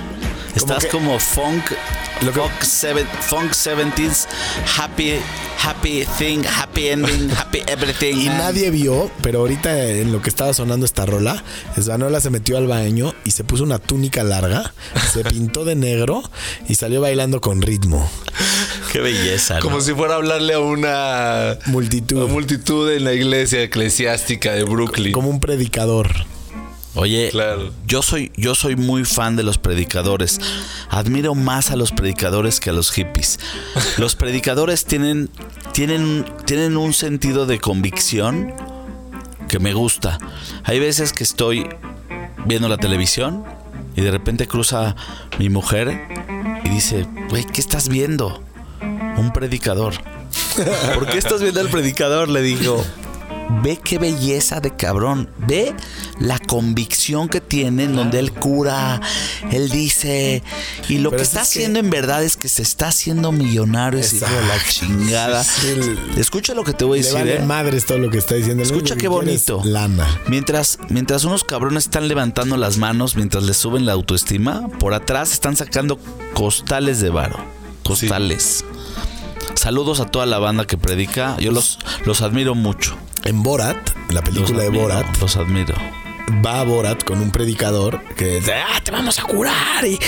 Estás 0.54 0.84
que- 0.84 0.90
como 0.90 1.18
funk, 1.18 1.64
Lo 2.22 2.32
que- 2.32 2.38
funk, 2.40 2.62
seven- 2.62 3.08
funk 3.20 3.52
70s, 3.52 4.28
happy 4.78 5.14
happy 5.60 6.04
thing, 6.18 6.42
happy 6.46 6.88
ending, 6.88 7.30
happy 7.36 7.62
everything. 7.66 8.16
Y 8.20 8.26
man. 8.28 8.38
nadie 8.38 8.70
vio, 8.70 9.10
pero 9.22 9.40
ahorita 9.40 9.84
en 9.88 10.12
lo 10.12 10.22
que 10.22 10.28
estaba 10.28 10.52
sonando 10.54 10.86
esta 10.86 11.06
rola, 11.06 11.42
Svanola 11.80 12.20
se 12.20 12.30
metió 12.30 12.56
al 12.58 12.66
baño 12.68 13.14
y 13.24 13.30
se 13.32 13.42
puso 13.44 13.64
una 13.64 13.78
túnica 13.80 14.22
larga, 14.22 14.72
se 15.12 15.24
pintó 15.24 15.64
de 15.64 15.74
negro 15.74 16.22
y 16.68 16.76
salió 16.76 17.00
bailando 17.00 17.40
con 17.40 17.62
ritmo. 17.62 18.08
Qué 18.92 19.00
belleza, 19.00 19.54
¿no? 19.56 19.60
Como 19.62 19.80
si 19.80 19.92
fuera 19.92 20.14
a 20.14 20.16
hablarle 20.18 20.54
a 20.54 20.60
una 20.60 21.58
Multitud. 21.66 22.22
a 22.22 22.26
multitud 22.26 22.92
en 22.92 23.02
la 23.04 23.12
iglesia 23.12 23.60
eclesiástica 23.62 24.52
de 24.52 24.62
Brooklyn. 24.62 25.12
Como 25.12 25.30
un 25.30 25.40
predicador. 25.40 26.12
Oye, 26.96 27.30
Claro. 27.30 27.70
yo 27.86 28.02
soy 28.02 28.30
yo 28.36 28.54
soy 28.54 28.76
muy 28.76 29.04
fan 29.04 29.34
de 29.36 29.42
los 29.42 29.58
predicadores. 29.58 30.40
Admiro 30.90 31.34
más 31.34 31.70
a 31.70 31.76
los 31.76 31.90
predicadores 31.92 32.60
que 32.60 32.70
a 32.70 32.72
los 32.72 32.90
hippies. 32.92 33.40
Los 33.98 34.14
predicadores 34.14 34.84
tienen 34.84 35.28
tienen 35.72 36.24
tienen 36.46 36.76
un 36.76 36.92
sentido 36.94 37.46
de 37.46 37.58
convicción 37.58 38.52
que 39.48 39.58
me 39.58 39.72
gusta. 39.74 40.18
Hay 40.62 40.78
veces 40.78 41.12
que 41.12 41.24
estoy 41.24 41.66
viendo 42.46 42.68
la 42.68 42.76
televisión 42.78 43.44
y 43.96 44.00
de 44.00 44.10
repente 44.10 44.46
cruza 44.46 44.94
mi 45.38 45.48
mujer 45.48 46.00
y 46.64 46.68
dice, 46.68 47.06
"Güey, 47.28 47.44
¿qué 47.44 47.60
estás 47.60 47.88
viendo?" 47.88 48.42
Un 49.16 49.32
predicador. 49.32 49.94
¿Por 50.94 51.06
qué 51.06 51.18
estás 51.18 51.40
viendo 51.42 51.60
al 51.60 51.68
predicador? 51.70 52.28
Le 52.28 52.42
digo, 52.42 52.84
ve 53.62 53.78
qué 53.82 53.98
belleza 53.98 54.60
de 54.60 54.74
cabrón. 54.76 55.28
Ve 55.46 55.74
la 56.18 56.38
convicción 56.38 57.28
que 57.28 57.40
tiene 57.40 57.84
en 57.84 57.96
donde 57.96 58.18
él 58.18 58.32
cura, 58.32 59.00
él 59.50 59.70
dice. 59.70 60.42
Y 60.88 60.98
lo 60.98 61.10
Pero 61.10 61.18
que 61.18 61.22
es 61.22 61.28
está 61.28 61.40
que- 61.40 61.42
haciendo 61.44 61.78
en 61.78 61.90
verdad 61.90 62.22
es 62.24 62.36
que 62.36 62.48
se 62.48 62.62
está 62.62 62.88
haciendo 62.88 63.32
millonario 63.32 64.00
ese 64.00 64.16
hijo 64.16 64.26
de 64.26 64.46
la 64.46 64.56
Exacto. 64.56 64.70
chingada. 64.72 65.44
Sí. 65.44 65.74
Escucha 66.16 66.54
lo 66.54 66.64
que 66.64 66.72
te 66.72 66.84
voy 66.84 66.98
a 66.98 67.02
decir. 67.02 67.14
vale 67.18 67.36
¿eh? 67.36 67.40
madres 67.40 67.86
todo 67.86 67.98
lo 67.98 68.10
que 68.10 68.18
está 68.18 68.34
diciendo. 68.34 68.62
Escucha 68.62 68.96
qué 68.96 69.08
bonito. 69.08 69.60
Lana. 69.64 70.06
Mientras, 70.28 70.78
mientras 70.88 71.24
unos 71.24 71.44
cabrones 71.44 71.84
están 71.84 72.08
levantando 72.08 72.56
las 72.56 72.78
manos, 72.78 73.16
mientras 73.16 73.44
les 73.44 73.56
suben 73.56 73.86
la 73.86 73.92
autoestima, 73.92 74.68
por 74.78 74.94
atrás 74.94 75.32
están 75.32 75.56
sacando 75.56 75.98
costales 76.34 77.00
de 77.00 77.10
varo. 77.10 77.38
Costales. 77.82 78.64
Saludos 79.54 80.00
a 80.00 80.06
toda 80.06 80.26
la 80.26 80.38
banda 80.38 80.66
que 80.66 80.76
predica. 80.76 81.36
Yo 81.38 81.52
los, 81.52 81.78
los 82.04 82.22
admiro 82.22 82.54
mucho. 82.54 82.96
En 83.24 83.42
Borat, 83.42 83.76
en 84.08 84.14
la 84.14 84.22
película 84.22 84.62
de 84.62 84.68
Borat, 84.68 85.06
Los 85.20 85.36
admiro. 85.36 85.74
va 86.44 86.62
Borat 86.64 87.02
con 87.04 87.20
un 87.20 87.30
predicador 87.30 88.02
que 88.16 88.36
dice, 88.40 88.54
ah, 88.54 88.80
te 88.82 88.90
vamos 88.90 89.18
a 89.18 89.22
curar 89.22 89.84
y, 89.86 89.98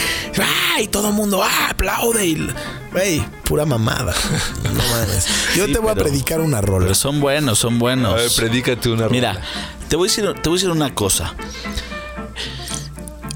ah, 0.41 0.81
y 0.81 0.89
todo 0.89 1.09
el 1.09 1.15
mundo 1.15 1.43
ah, 1.43 1.69
aplaude 1.71 2.27
y, 2.27 2.49
güey, 2.93 3.23
pura 3.45 3.65
mamada. 3.65 4.15
No 4.65 4.71
mames. 4.73 5.27
Yo 5.57 5.67
Sí, 5.67 5.73
te 5.73 5.79
voy 5.79 5.93
pero- 5.95 6.07
a 6.07 6.09
predicar 6.09 6.41
una 6.41 6.61
rola. 6.61 6.85
Pero 6.87 6.95
son 6.95 7.21
buenos, 7.21 7.59
son 7.59 7.79
buenos. 7.79 8.13
A 8.13 8.17
ver, 8.17 8.31
predícate 8.37 8.91
una 8.91 9.09
Mira, 9.09 9.33
rola. 9.35 9.45
te 9.89 9.97
voy, 9.97 10.09
a 10.09 10.11
decir, 10.11 10.25
te 10.43 10.49
voy 10.51 10.57
a 10.57 10.61
decir 10.61 10.71
una 10.71 10.95
cosa. 10.95 11.35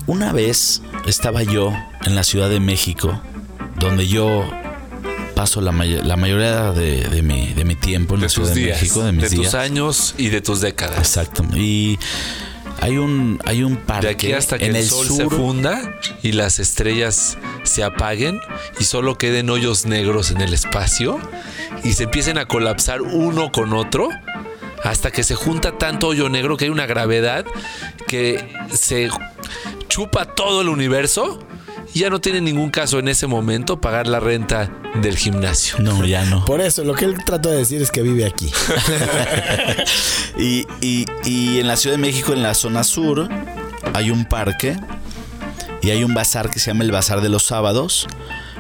Una 0.07 0.33
vez 0.33 0.83
estaba 1.07 1.43
yo 1.43 1.73
en 2.05 2.15
la 2.15 2.25
Ciudad 2.25 2.51
de 2.51 2.61
México, 2.61 3.21
donde 3.79 4.09
yo 4.09 4.45
paso 5.41 5.63
la, 5.63 5.73
may- 5.73 6.03
la 6.05 6.17
mayoría 6.19 6.71
de, 6.73 7.09
de 7.09 7.23
mi, 7.23 7.55
de 7.55 7.65
mi 7.65 7.75
tiempo 7.75 8.13
en 8.15 8.21
de 8.21 8.27
la 8.27 8.29
Ciudad 8.29 8.49
tus 8.49 8.55
de 8.57 8.61
días, 8.67 8.79
México, 8.83 9.03
de 9.03 9.13
mis 9.13 9.25
tus 9.31 9.39
días. 9.39 9.55
años 9.55 10.15
y 10.19 10.29
de 10.29 10.43
tus 10.43 10.61
décadas. 10.61 10.99
Exacto. 10.99 11.43
Y 11.57 11.99
hay 12.83 12.99
un, 12.99 13.41
hay 13.47 13.63
un 13.63 13.77
parque 13.77 14.07
De 14.07 14.13
aquí 14.13 14.33
hasta 14.35 14.59
que 14.59 14.67
en 14.67 14.77
el, 14.77 14.83
el 14.83 14.89
sol 14.89 15.07
sur. 15.07 15.17
se 15.17 15.31
funda 15.31 15.95
y 16.23 16.33
las 16.33 16.59
estrellas 16.59 17.39
se 17.63 17.83
apaguen 17.83 18.39
y 18.79 18.85
solo 18.85 19.17
queden 19.17 19.49
hoyos 19.49 19.87
negros 19.87 20.31
en 20.31 20.43
el 20.43 20.53
espacio 20.53 21.19
y 21.85 21.95
se 21.95 22.03
empiecen 22.05 22.37
a 22.37 22.45
colapsar 22.45 23.01
uno 23.01 23.51
con 23.51 23.73
otro 23.73 24.11
hasta 24.85 25.11
que 25.11 25.25
se 25.25 25.37
junta 25.37 25.79
tanto 25.79 26.09
hoyo 26.09 26.29
negro 26.29 26.59
que 26.59 26.67
hay 26.67 26.71
una 26.71 26.85
gravedad 26.85 27.47
que 28.07 28.47
se 28.75 29.09
chupa 29.89 30.27
todo 30.27 30.61
el 30.61 30.69
universo 30.69 31.39
y 31.95 32.01
ya 32.01 32.11
no 32.11 32.21
tiene 32.21 32.41
ningún 32.41 32.71
caso 32.71 32.99
en 32.99 33.09
ese 33.09 33.27
momento 33.27 33.81
pagar 33.81 34.07
la 34.07 34.21
renta 34.21 34.71
del 35.03 35.17
gimnasio. 35.17 35.77
No, 35.79 36.05
ya 36.05 36.25
no. 36.25 36.45
Por 36.45 36.61
eso, 36.61 36.85
lo 36.85 36.95
que 36.95 37.05
él 37.05 37.17
trata 37.25 37.49
de 37.51 37.57
decir 37.59 37.81
es 37.83 37.91
que 37.91 38.03
vive 38.03 38.25
aquí. 38.27 38.51
Y, 40.39 40.67
y- 40.81 41.05
y 41.25 41.59
en 41.61 41.67
la 41.69 41.77
Ciudad 41.77 41.97
de 41.97 42.01
México, 42.03 42.33
en 42.33 42.43
la 42.43 42.55
zona 42.55 42.83
sur, 42.85 43.29
hay 43.95 44.11
un 44.11 44.25
parque 44.25 44.77
y 45.83 45.91
hay 45.91 46.03
un 46.05 46.15
bazar 46.15 46.51
que 46.51 46.59
se 46.61 46.71
llama 46.71 46.85
el 46.85 46.93
Bazar 46.93 47.21
de 47.21 47.29
los 47.29 47.43
Sábados 47.45 48.07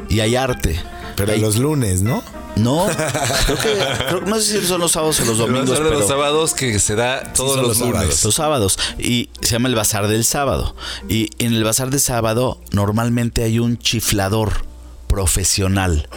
y 0.08 0.20
hay 0.20 0.36
arte. 0.36 0.78
Pero 1.16 1.32
Hay- 1.32 1.40
los 1.40 1.56
lunes, 1.56 2.02
¿no? 2.02 2.22
No, 2.56 2.86
creo 3.46 3.56
que, 3.58 4.04
creo- 4.08 4.20
no 4.22 4.38
sé 4.40 4.60
si 4.60 4.66
son 4.66 4.80
los 4.80 4.92
sábados 4.92 5.18
o 5.20 5.24
los 5.24 5.38
domingos, 5.38 5.70
de 5.70 5.76
pero 5.76 5.90
los 5.98 6.08
sábados 6.08 6.52
que 6.54 6.78
se 6.78 6.94
da 6.94 7.32
todos 7.32 7.56
los, 7.56 7.78
los 7.78 7.88
lunes. 7.88 8.22
los 8.24 8.34
sábados 8.34 8.78
y 8.98 9.30
se 9.40 9.52
llama 9.52 9.68
el 9.68 9.74
Bazar 9.74 10.08
del 10.08 10.24
Sábado. 10.24 10.74
Y 11.08 11.30
en 11.38 11.54
el 11.54 11.64
Bazar 11.64 11.90
del 11.90 12.00
Sábado 12.00 12.60
normalmente 12.72 13.42
hay 13.44 13.58
un 13.58 13.78
chiflador 13.78 14.64
profesional. 15.08 16.08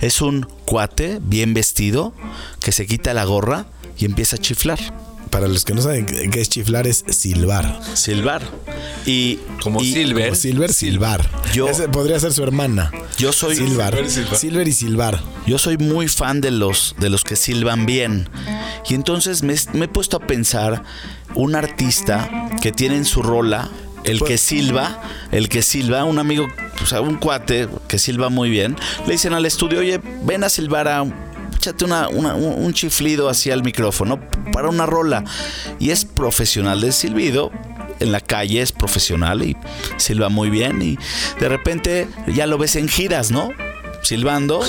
Es 0.00 0.20
un 0.22 0.46
cuate 0.64 1.18
bien 1.22 1.54
vestido 1.54 2.12
que 2.60 2.72
se 2.72 2.86
quita 2.86 3.12
la 3.14 3.24
gorra 3.24 3.66
y 3.98 4.04
empieza 4.06 4.36
a 4.36 4.38
chiflar. 4.38 4.78
Para 5.30 5.46
los 5.48 5.64
que 5.64 5.74
no 5.74 5.80
saben 5.82 6.06
qué 6.06 6.40
es 6.40 6.48
chiflar, 6.48 6.86
es 6.86 7.04
silbar. 7.08 7.80
Silbar. 7.94 8.42
Y 9.06 9.38
Como 9.62 9.80
y- 9.82 9.92
Silver. 9.92 10.24
Como 10.30 10.36
silver, 10.36 10.72
silbar. 10.72 11.30
Yo- 11.54 11.68
Ese 11.68 11.88
podría 11.88 12.18
ser 12.18 12.32
su 12.32 12.42
hermana. 12.42 12.90
Yo 13.16 13.32
soy 13.32 13.54
Silbar. 13.56 13.94
Silver 13.94 14.06
y 14.06 14.10
silbar. 14.10 14.36
Silver 14.38 14.68
y 14.68 14.72
silbar. 14.72 15.22
Yo 15.46 15.58
soy 15.58 15.78
muy 15.78 16.08
fan 16.08 16.40
de 16.40 16.50
los, 16.50 16.94
de 16.98 17.10
los 17.10 17.22
que 17.24 17.36
silban 17.36 17.86
bien. 17.86 18.28
Y 18.88 18.94
entonces 18.94 19.42
me, 19.42 19.54
me 19.72 19.84
he 19.84 19.88
puesto 19.88 20.16
a 20.16 20.20
pensar 20.26 20.82
un 21.34 21.54
artista 21.54 22.48
que 22.60 22.72
tiene 22.72 22.96
en 22.96 23.04
su 23.04 23.22
rola 23.22 23.70
el 24.04 24.20
que 24.22 24.38
silba, 24.38 25.00
el 25.30 25.48
que 25.50 25.60
silba, 25.62 26.04
un 26.04 26.18
amigo, 26.18 26.48
o 26.82 26.86
sea, 26.86 27.02
un 27.02 27.16
cuate 27.16 27.68
que 27.86 27.98
silba 27.98 28.30
muy 28.30 28.48
bien, 28.48 28.74
le 29.06 29.12
dicen 29.12 29.34
al 29.34 29.44
estudio, 29.44 29.80
oye, 29.80 30.00
ven 30.24 30.42
a 30.42 30.48
silbar 30.48 30.88
a 30.88 31.04
échate 31.60 31.84
una, 31.84 32.08
un 32.08 32.72
chiflido 32.72 33.28
así 33.28 33.50
al 33.50 33.62
micrófono 33.62 34.18
para 34.50 34.70
una 34.70 34.86
rola. 34.86 35.24
Y 35.78 35.90
es 35.90 36.06
profesional 36.06 36.80
del 36.80 36.94
silbido. 36.94 37.52
En 38.00 38.12
la 38.12 38.20
calle 38.20 38.62
es 38.62 38.72
profesional 38.72 39.42
y 39.42 39.56
silba 39.98 40.30
muy 40.30 40.48
bien. 40.48 40.80
Y 40.80 40.98
de 41.38 41.48
repente 41.50 42.08
ya 42.26 42.46
lo 42.46 42.56
ves 42.56 42.76
en 42.76 42.88
giras, 42.88 43.30
¿no? 43.30 43.50
Silbando 44.02 44.60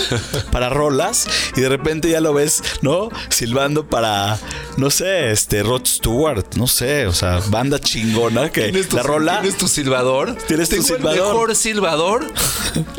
para 0.51 0.69
rolas 0.69 1.27
y 1.55 1.61
de 1.61 1.69
repente 1.69 2.09
ya 2.09 2.21
lo 2.21 2.33
ves, 2.33 2.61
¿no? 2.81 3.09
Silbando 3.29 3.85
para, 3.87 4.39
no 4.77 4.89
sé, 4.89 5.31
este 5.31 5.63
Rod 5.63 5.85
Stewart, 5.85 6.45
no 6.55 6.67
sé, 6.67 7.07
o 7.07 7.13
sea, 7.13 7.39
banda 7.47 7.79
chingona 7.79 8.51
que 8.51 8.63
¿Tienes 8.63 8.89
tu, 8.89 8.97
la 8.97 9.03
rola. 9.03 9.41
¿Tienes 9.41 9.57
tu 9.57 9.67
silbador? 9.67 10.35
Tienes 10.47 10.69
tu 10.69 10.81
silbador. 10.81 11.17
el 11.17 11.23
mejor 11.23 11.55
silbador. 11.55 12.33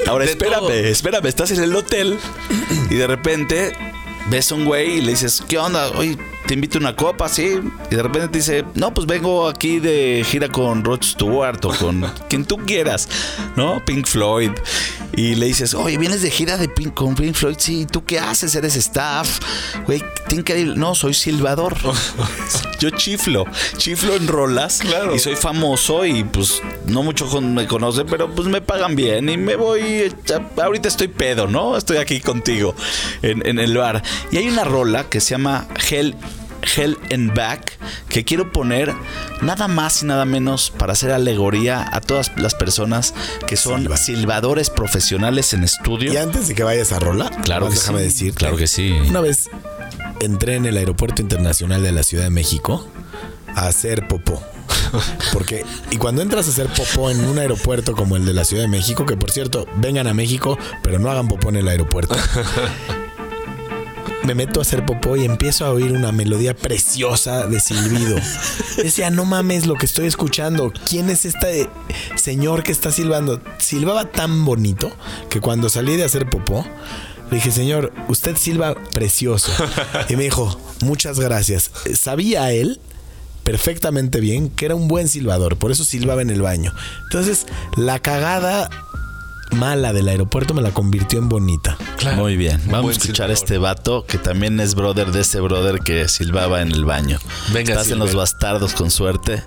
Ahora 0.07 0.25
espérame, 0.25 0.61
todo. 0.61 0.73
espérame, 0.73 1.27
estás 1.27 1.51
en 1.51 1.63
el 1.63 1.75
hotel 1.75 2.19
y 2.91 2.95
de 2.95 3.07
repente 3.07 3.73
ves 4.31 4.53
a 4.53 4.55
un 4.55 4.65
güey 4.65 4.99
y 4.99 5.01
le 5.01 5.11
dices, 5.13 5.43
¿qué 5.49 5.59
onda? 5.59 5.91
Oye, 5.91 6.17
te 6.53 6.55
invito 6.57 6.77
a 6.77 6.81
una 6.83 6.95
copa, 6.95 7.31
sí. 7.31 7.61
Y 7.91 7.95
de 7.95 8.03
repente 8.03 8.29
te 8.29 8.37
dice, 8.37 8.63
no, 8.75 8.93
pues 8.93 9.07
vengo 9.07 9.49
aquí 9.49 9.81
de 9.81 10.23
gira 10.29 10.51
con 10.51 10.85
Rod 10.85 11.03
Stewart 11.03 11.65
o 11.65 11.71
con 11.71 12.03
quien 12.29 12.45
tú 12.45 12.59
quieras, 12.59 13.09
¿no? 13.57 13.83
Pink 13.87 14.07
Floyd. 14.07 14.51
Y 15.17 15.35
le 15.35 15.47
dices, 15.47 15.73
oye, 15.73 15.97
vienes 15.97 16.21
de 16.21 16.31
gira 16.31 16.59
de 16.59 16.69
Pink, 16.69 16.93
con 16.93 17.15
Pink 17.15 17.35
Floyd, 17.35 17.57
sí, 17.59 17.87
¿tú 17.91 18.05
qué 18.05 18.19
haces? 18.19 18.55
¿Eres 18.55 18.77
staff? 18.77 19.41
Güey, 19.87 20.05
increíble. 20.31 20.75
No, 20.77 20.95
soy 20.95 21.15
silbador. 21.15 21.75
Yo 22.81 22.91
chiflo, 22.91 23.47
chiflo 23.79 24.15
en 24.17 24.27
rolas 24.27 24.81
Claro. 24.81 25.15
y 25.15 25.19
soy 25.21 25.37
famoso 25.37 26.05
y 26.05 26.25
pues 26.25 26.61
no 26.87 27.03
mucho 27.03 27.41
me 27.41 27.67
conocen, 27.67 28.07
pero 28.11 28.29
pues 28.35 28.49
me 28.49 28.61
pagan 28.61 28.97
bien 28.97 29.29
y 29.29 29.37
me 29.39 29.57
voy, 29.57 30.13
ahorita 30.61 30.89
estoy 30.89 31.09
pedo, 31.09 31.47
¿no? 31.47 31.77
Estoy 31.79 31.99
aquí 31.99 32.21
contigo 32.21 32.75
en, 33.23 33.47
en 33.47 33.59
el 33.59 33.77
bar. 33.77 34.03
Y 34.33 34.37
hay 34.39 34.49
una 34.49 34.65
rola 34.65 35.05
que 35.05 35.21
se 35.21 35.31
llama 35.31 35.69
Hell, 35.91 36.17
Hell 36.77 36.99
and 37.13 37.35
Back 37.35 37.79
que 38.09 38.25
quiero 38.25 38.53
poner 38.53 38.93
nada 39.41 39.69
más 39.69 40.03
y 40.03 40.07
nada 40.07 40.25
menos 40.25 40.71
para 40.77 40.93
hacer 40.93 41.11
alegoría 41.11 41.89
a 41.93 42.01
todas 42.01 42.31
las 42.37 42.55
personas 42.55 43.15
que 43.47 43.57
son 43.57 43.89
silbadores 43.97 44.71
profesionales 44.71 45.53
en 45.55 45.65
estudio. 45.65 46.13
Y 46.13 46.17
antes 46.17 46.49
de 46.49 46.55
que 46.55 46.63
vayas 46.63 46.93
a 46.93 46.99
rola, 46.99 47.31
Claro 47.43 47.69
que 47.69 47.75
déjame 47.75 47.99
sí. 48.01 48.05
decir. 48.05 48.35
Claro 48.35 48.57
que 48.57 48.67
sí. 48.67 48.93
Una 49.09 49.21
vez 49.21 49.51
entré 50.21 50.57
en 50.57 50.67
el 50.67 50.77
aeropuerto 50.77 51.21
internacional 51.23 51.83
de 51.83 51.93
la 51.93 52.03
Ciudad 52.03 52.25
de 52.25 52.31
México 52.31 52.87
a 53.55 53.67
hacer 53.67 54.07
popó. 54.09 54.43
Porque, 55.33 55.65
y 55.91 55.97
cuando 55.97 56.23
entras 56.23 56.47
a 56.47 56.51
hacer 56.51 56.67
popó 56.69 57.11
en 57.11 57.25
un 57.25 57.39
aeropuerto 57.39 57.95
como 57.95 58.17
el 58.17 58.25
de 58.27 58.35
la 58.35 58.45
Ciudad 58.45 58.63
de 58.63 58.69
México, 58.69 59.07
que 59.07 59.17
por 59.17 59.31
cierto, 59.31 59.67
vengan 59.77 60.07
a 60.07 60.15
México, 60.15 60.59
pero 60.83 60.99
no 60.99 61.11
hagan 61.11 61.29
popó 61.29 61.49
en 61.49 61.57
el 61.57 61.69
aeropuerto. 61.69 62.15
Me 64.25 64.35
meto 64.35 64.61
a 64.61 64.63
hacer 64.63 64.87
popó 64.87 65.17
y 65.17 65.25
empiezo 65.25 65.65
a 65.65 65.71
oír 65.71 65.93
una 65.93 66.13
melodía 66.13 66.55
preciosa 66.55 67.47
de 67.47 67.59
silbido. 67.61 68.17
Decía, 68.77 69.11
no 69.11 69.25
mames 69.25 69.67
lo 69.67 69.75
que 69.75 69.87
estoy 69.87 70.07
escuchando. 70.07 70.73
¿Quién 70.89 71.11
es 71.11 71.25
este 71.25 71.69
señor 72.17 72.63
que 72.63 72.73
está 72.73 72.93
silbando? 72.93 73.41
Silbaba 73.59 74.11
tan 74.11 74.45
bonito 74.45 74.93
que 75.29 75.41
cuando 75.41 75.69
salí 75.69 75.97
de 75.97 76.05
hacer 76.05 76.31
popó, 76.31 76.65
Le 77.33 77.37
dije, 77.37 77.51
señor, 77.51 77.95
usted 78.09 78.37
silba 78.37 78.75
precioso. 78.75 79.51
Y 80.11 80.17
me 80.17 80.25
dijo, 80.25 80.61
muchas 80.83 81.19
gracias. 81.19 81.71
Sabía 81.95 82.53
él 82.53 82.79
perfectamente 83.43 84.21
bien 84.21 84.51
que 84.51 84.67
era 84.67 84.75
un 84.75 84.87
buen 84.87 85.09
silbador, 85.09 85.57
por 85.57 85.73
eso 85.73 85.83
silbaba 85.83 86.21
en 86.21 86.29
el 86.29 86.43
baño. 86.43 86.75
Entonces, 87.05 87.47
la 87.77 87.99
cagada 88.01 88.69
mala 89.53 89.95
del 89.95 90.09
aeropuerto 90.09 90.53
me 90.53 90.61
la 90.61 90.73
convirtió 90.73 91.19
en 91.19 91.31
bonita. 91.31 91.79
Muy 92.17 92.37
bien. 92.37 92.61
Un 92.67 92.67
Vamos 92.73 92.83
buen 92.83 92.95
a 92.95 92.99
escuchar 92.99 93.15
silbador. 93.27 93.31
a 93.31 93.35
este 93.35 93.59
vato 93.59 94.07
que 94.07 94.19
también 94.19 94.59
es 94.61 94.75
brother 94.75 95.13
de 95.13 95.21
ese 95.21 95.41
brother 95.41 95.81
que 95.81 96.09
silbaba 96.09 96.61
en 96.63 96.73
el 96.73 96.85
baño. 96.85 97.19
Venga, 97.53 97.73
Estás 97.73 97.91
en 97.91 97.99
los 97.99 98.15
bastardos 98.15 98.73
con 98.75 98.91
suerte 98.91 99.43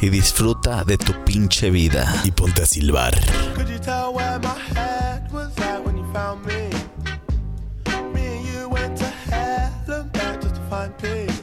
y 0.00 0.08
disfruta 0.08 0.84
de 0.84 0.96
tu 0.98 1.12
pinche 1.24 1.70
vida. 1.70 2.12
Y 2.24 2.30
ponte 2.30 2.62
a 2.62 2.66
silbar. 2.66 3.14
Could 3.54 3.68
you 3.68 3.78
tell 3.78 4.12
where 4.14 4.38
my 4.40 4.54
head 4.74 5.30
was 5.32 5.50
at 5.58 5.84
when 5.84 5.96
you 5.96 6.04
found 6.12 6.44
me? 6.46 6.70
Me 8.14 8.26
and 8.26 8.46
you 8.46 8.68
went 8.68 8.96
to 8.98 9.06
hell 9.30 9.72
and 10.00 10.12
back 10.12 10.40
just 10.40 10.54
to 10.54 10.60
find 10.70 10.92
peace. 10.98 11.42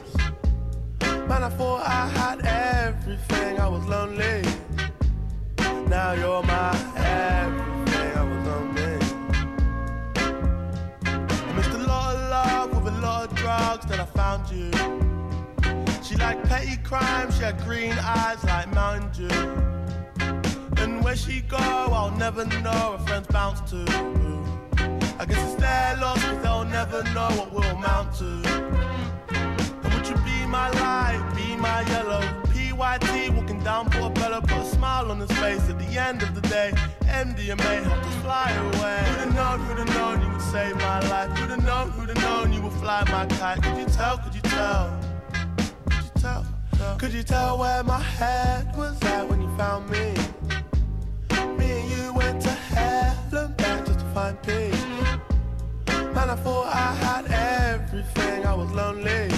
Man, 1.28 1.42
I 1.42 1.48
thought 1.50 1.82
I 1.86 2.08
had 2.08 2.40
everything, 2.44 3.58
I 3.60 3.68
was 3.68 3.84
lonely. 3.86 4.42
Now 5.88 6.12
you're 6.14 6.42
my 6.42 6.70
everything, 6.96 8.16
I 8.16 8.22
was 8.22 8.46
lonely. 8.46 8.85
Drugs, 13.46 13.86
then 13.86 14.00
I 14.00 14.06
found 14.06 14.42
you. 14.50 14.68
She 16.02 16.16
liked 16.16 16.42
petty 16.48 16.76
crime, 16.78 17.30
she 17.30 17.42
had 17.44 17.56
green 17.64 17.92
eyes 17.92 18.42
like 18.42 18.66
Mountain 18.74 19.08
Dew. 19.16 19.38
And 20.82 21.04
where 21.04 21.14
she 21.14 21.42
go, 21.42 21.56
I'll 21.98 22.16
never 22.16 22.44
know. 22.44 22.96
Her 22.96 23.04
friends 23.06 23.28
bounce 23.28 23.60
to. 23.70 23.80
I 25.20 25.24
guess 25.28 25.40
it's 25.46 25.60
their 25.60 25.96
loss, 26.00 26.20
cause 26.24 26.42
they'll 26.42 26.64
never 26.64 27.04
know 27.14 27.30
what 27.38 27.52
we'll 27.52 27.76
amount 27.76 28.16
to. 28.20 28.30
And 29.82 29.94
would 29.94 30.08
you 30.08 30.16
be 30.30 30.38
my 30.58 30.68
light, 30.82 31.22
be 31.36 31.54
my 31.54 31.82
yellow? 31.92 32.45
PYT 32.76 33.30
walking 33.34 33.60
down 33.60 33.88
Portobello, 33.88 34.40
put 34.42 34.58
a 34.58 34.64
smile 34.64 35.10
on 35.10 35.18
his 35.18 35.32
face 35.32 35.66
at 35.70 35.78
the 35.78 35.98
end 35.98 36.22
of 36.22 36.34
the 36.34 36.42
day. 36.42 36.72
MDMA 37.04 37.82
helped 37.82 38.04
us 38.04 38.14
fly 38.16 38.50
away. 38.50 38.98
Who'd 39.08 39.18
have 39.18 39.34
known, 39.34 39.60
who'd 39.60 39.78
have 39.78 39.96
known 39.96 40.20
you 40.20 40.28
would 40.30 40.42
save 40.42 40.76
my 40.76 41.00
life? 41.08 41.30
Who'd 41.38 41.50
have 41.50 41.64
known, 41.64 41.90
who'd 41.92 42.10
have 42.10 42.20
known 42.20 42.52
you 42.52 42.60
would 42.60 42.72
fly 42.74 43.02
my 43.10 43.24
kite? 43.26 43.62
Could 43.62 43.78
you 43.78 43.86
tell, 43.86 44.18
could 44.18 44.34
you 44.34 44.42
tell? 44.42 45.00
Could 45.86 46.04
you 46.04 46.20
tell? 46.20 46.46
Could 46.98 47.12
you 47.14 47.22
tell 47.22 47.58
where 47.58 47.82
my 47.82 47.98
head 47.98 48.76
was 48.76 49.02
at 49.04 49.26
when 49.26 49.40
you 49.40 49.56
found 49.56 49.88
me? 49.88 50.14
Me 51.56 51.80
and 51.80 51.90
you 51.90 52.12
went 52.12 52.42
to 52.42 52.50
hell 52.50 53.16
and 53.32 53.56
back 53.56 53.86
just 53.86 54.00
to 54.00 54.06
find 54.12 54.36
peace. 54.42 54.84
Man, 56.14 56.28
I 56.28 56.36
thought 56.36 56.66
I 56.66 56.94
had 56.94 57.24
everything, 57.72 58.44
I 58.44 58.52
was 58.52 58.70
lonely. 58.72 59.30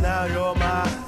Now 0.00 0.24
you're 0.24 0.56
my 0.56 1.01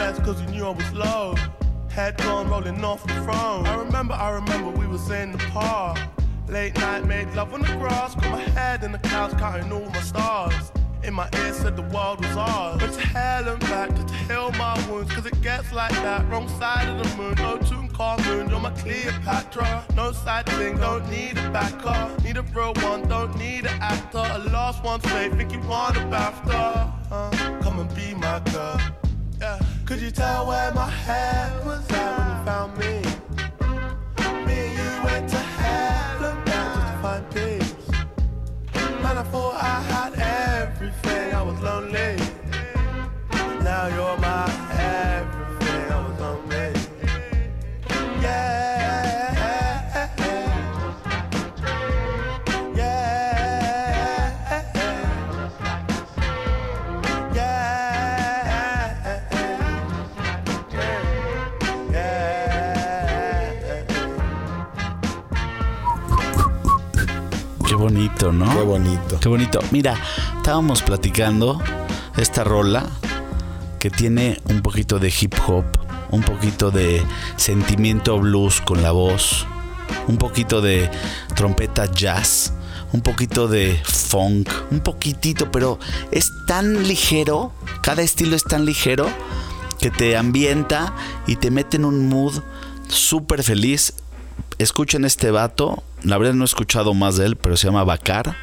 cause 0.00 0.40
you 0.40 0.48
knew 0.48 0.64
I 0.64 0.70
was 0.70 0.92
low. 0.92 1.34
Head 1.90 2.16
gone 2.16 2.48
rolling 2.48 2.82
off 2.82 3.06
the 3.06 3.12
throne. 3.22 3.66
I 3.66 3.74
remember, 3.74 4.14
I 4.14 4.30
remember 4.30 4.70
we 4.70 4.86
was 4.86 5.10
in 5.10 5.32
the 5.32 5.38
park. 5.52 5.98
Late 6.48 6.74
night, 6.76 7.04
made 7.04 7.28
love 7.34 7.52
on 7.52 7.60
the 7.60 7.76
grass, 7.76 8.14
got 8.14 8.30
my 8.30 8.40
head 8.40 8.82
in 8.82 8.92
the 8.92 8.98
clouds, 8.98 9.34
counting 9.34 9.70
all 9.70 9.90
my 9.90 10.00
stars. 10.00 10.72
In 11.02 11.12
my 11.12 11.28
ear 11.36 11.52
said 11.52 11.76
the 11.76 11.82
world 11.82 12.24
was 12.24 12.36
ours. 12.36 12.80
But 12.80 12.92
to 12.94 13.00
hell 13.00 13.48
and 13.48 13.60
back 13.60 13.94
to 13.94 14.14
heal 14.26 14.50
my 14.52 14.74
wounds, 14.88 15.12
cause 15.12 15.26
it 15.26 15.40
gets 15.42 15.70
like 15.72 15.92
that. 15.92 16.26
Wrong 16.30 16.48
side 16.48 16.88
of 16.88 16.96
the 17.02 17.16
moon, 17.16 17.34
no 17.34 17.58
tune 17.58 17.88
car 17.88 18.16
moon, 18.24 18.48
you're 18.48 18.58
my 18.58 18.70
Cleopatra. 18.70 19.84
No 19.96 20.12
side 20.12 20.46
thing, 20.46 20.78
don't 20.78 21.08
need 21.10 21.36
a 21.36 21.50
backer. 21.50 22.22
Need 22.24 22.38
a 22.38 22.42
real 22.54 22.72
one, 22.76 23.06
don't 23.06 23.36
need 23.36 23.66
an 23.66 23.82
actor. 23.82 24.24
A 24.32 24.38
lost 24.50 24.82
one's 24.82 25.04
faith, 25.04 25.36
think 25.36 25.52
you 25.52 25.60
want 25.60 25.96
a 25.98 26.00
BAFTA. 26.00 26.92
Uh, 27.10 27.60
come 27.60 27.80
and 27.80 27.94
be 27.94 28.14
my 28.14 28.40
girl. 28.50 28.80
Yeah. 29.40 29.58
Could 29.90 30.02
you 30.02 30.12
tell 30.12 30.46
where 30.46 30.72
my 30.72 30.88
head 30.88 31.66
was 31.66 31.84
at 31.90 32.16
when 32.16 32.28
you 32.28 32.44
found 32.44 32.78
me? 32.78 33.02
Me 34.46 34.58
and 34.68 34.78
you 34.78 35.02
went 35.02 35.28
to 35.28 35.36
hell 35.36 36.20
back 36.44 36.46
just 36.46 36.86
to 36.86 36.98
find 37.02 37.30
peace. 37.34 37.74
Man, 39.02 39.18
I 39.18 39.24
thought 39.24 39.56
I 39.60 39.80
had 39.92 40.12
everything, 40.60 41.34
I 41.34 41.42
was 41.42 41.58
lonely. 41.60 42.16
Now 43.64 43.88
you're 43.88 44.16
my 44.18 44.44
everything, 44.78 45.90
I 45.90 46.08
was 46.08 46.20
lonely. 46.20 46.79
Bonito, 67.90 68.32
¿no? 68.32 68.48
Qué 68.54 68.62
bonito. 68.62 69.20
Qué 69.20 69.28
bonito. 69.28 69.58
Mira, 69.72 69.96
estábamos 70.36 70.82
platicando 70.82 71.60
esta 72.16 72.44
rola 72.44 72.86
que 73.80 73.90
tiene 73.90 74.40
un 74.48 74.62
poquito 74.62 74.98
de 75.00 75.12
hip 75.20 75.34
hop, 75.46 75.64
un 76.10 76.22
poquito 76.22 76.70
de 76.70 77.02
sentimiento 77.36 78.18
blues 78.20 78.60
con 78.60 78.82
la 78.82 78.92
voz, 78.92 79.44
un 80.06 80.18
poquito 80.18 80.60
de 80.60 80.88
trompeta 81.34 81.86
jazz, 81.86 82.52
un 82.92 83.00
poquito 83.00 83.48
de 83.48 83.80
funk, 83.84 84.48
un 84.70 84.80
poquitito, 84.80 85.50
pero 85.50 85.80
es 86.12 86.30
tan 86.46 86.86
ligero, 86.86 87.52
cada 87.82 88.02
estilo 88.02 88.36
es 88.36 88.44
tan 88.44 88.66
ligero 88.66 89.08
que 89.80 89.90
te 89.90 90.16
ambienta 90.16 90.94
y 91.26 91.36
te 91.36 91.50
mete 91.50 91.76
en 91.76 91.86
un 91.86 92.08
mood 92.08 92.40
súper 92.88 93.42
feliz. 93.42 93.94
Escuchen 94.58 95.04
este 95.04 95.30
vato, 95.30 95.82
la 96.02 96.18
verdad 96.18 96.34
no 96.34 96.44
he 96.44 96.46
escuchado 96.46 96.94
más 96.94 97.16
de 97.16 97.26
él, 97.26 97.36
pero 97.36 97.56
se 97.56 97.66
llama 97.66 97.84
Bacar. 97.84 98.36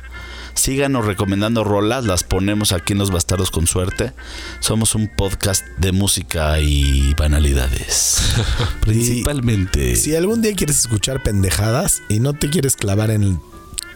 Síganos 0.54 1.06
recomendando 1.06 1.64
rolas, 1.64 2.06
las 2.06 2.24
ponemos 2.24 2.72
aquí 2.72 2.94
en 2.94 3.00
Los 3.00 3.12
Bastardos 3.12 3.52
con 3.52 3.68
Suerte. 3.68 4.14
Somos 4.60 4.96
un 4.96 5.08
podcast 5.08 5.64
de 5.78 5.92
música 5.92 6.60
y 6.60 7.14
banalidades. 7.14 8.20
Principalmente. 8.82 9.96
Si 9.96 10.16
algún 10.16 10.42
día 10.42 10.56
quieres 10.56 10.80
escuchar 10.80 11.22
pendejadas 11.22 12.02
y 12.10 12.20
no 12.20 12.34
te 12.34 12.50
quieres 12.50 12.76
clavar 12.76 13.12
en 13.12 13.40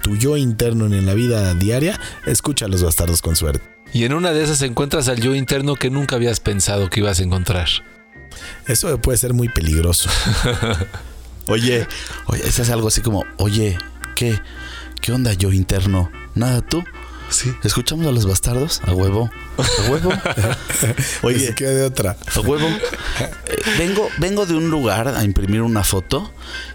tu 0.03 0.15
yo 0.17 0.37
interno 0.37 0.87
ni 0.87 0.99
en 0.99 1.07
la 1.07 1.15
vida 1.15 1.51
diaria, 1.55 1.99
escucha 2.27 2.65
a 2.65 2.67
los 2.67 2.83
bastardos 2.83 3.23
con 3.23 3.35
suerte. 3.35 3.67
Y 3.91 4.03
en 4.03 4.13
una 4.13 4.31
de 4.31 4.43
esas 4.43 4.61
encuentras 4.61 5.07
al 5.07 5.19
yo 5.19 5.33
interno 5.33 5.75
que 5.75 5.89
nunca 5.89 6.15
habías 6.15 6.39
pensado 6.39 6.89
que 6.91 6.99
ibas 6.99 7.19
a 7.19 7.23
encontrar. 7.23 7.67
Eso 8.67 8.95
puede 8.99 9.17
ser 9.17 9.33
muy 9.33 9.49
peligroso. 9.49 10.09
Oye, 11.47 11.87
oye, 12.27 12.41
eso 12.47 12.61
es 12.61 12.69
algo 12.69 12.87
así 12.87 13.01
como, 13.01 13.25
oye, 13.37 13.77
¿qué? 14.15 14.39
¿Qué 15.01 15.11
onda 15.11 15.33
yo 15.33 15.51
interno? 15.51 16.11
Nada 16.35 16.61
tú. 16.61 16.83
Sí. 17.29 17.51
¿Escuchamos 17.63 18.05
a 18.07 18.11
los 18.11 18.25
bastardos? 18.27 18.81
A 18.83 18.91
huevo. 18.91 19.29
A 19.57 19.89
huevo. 19.89 20.11
Oye, 21.23 21.55
queda 21.55 21.69
de 21.71 21.83
otra. 21.85 22.17
a 22.35 22.39
huevo. 22.41 22.67
Eh, 22.67 23.31
vengo, 23.77 24.09
vengo 24.17 24.45
de 24.45 24.53
un 24.55 24.69
lugar 24.69 25.07
a 25.07 25.23
imprimir 25.23 25.61
una 25.61 25.83
foto 25.85 26.29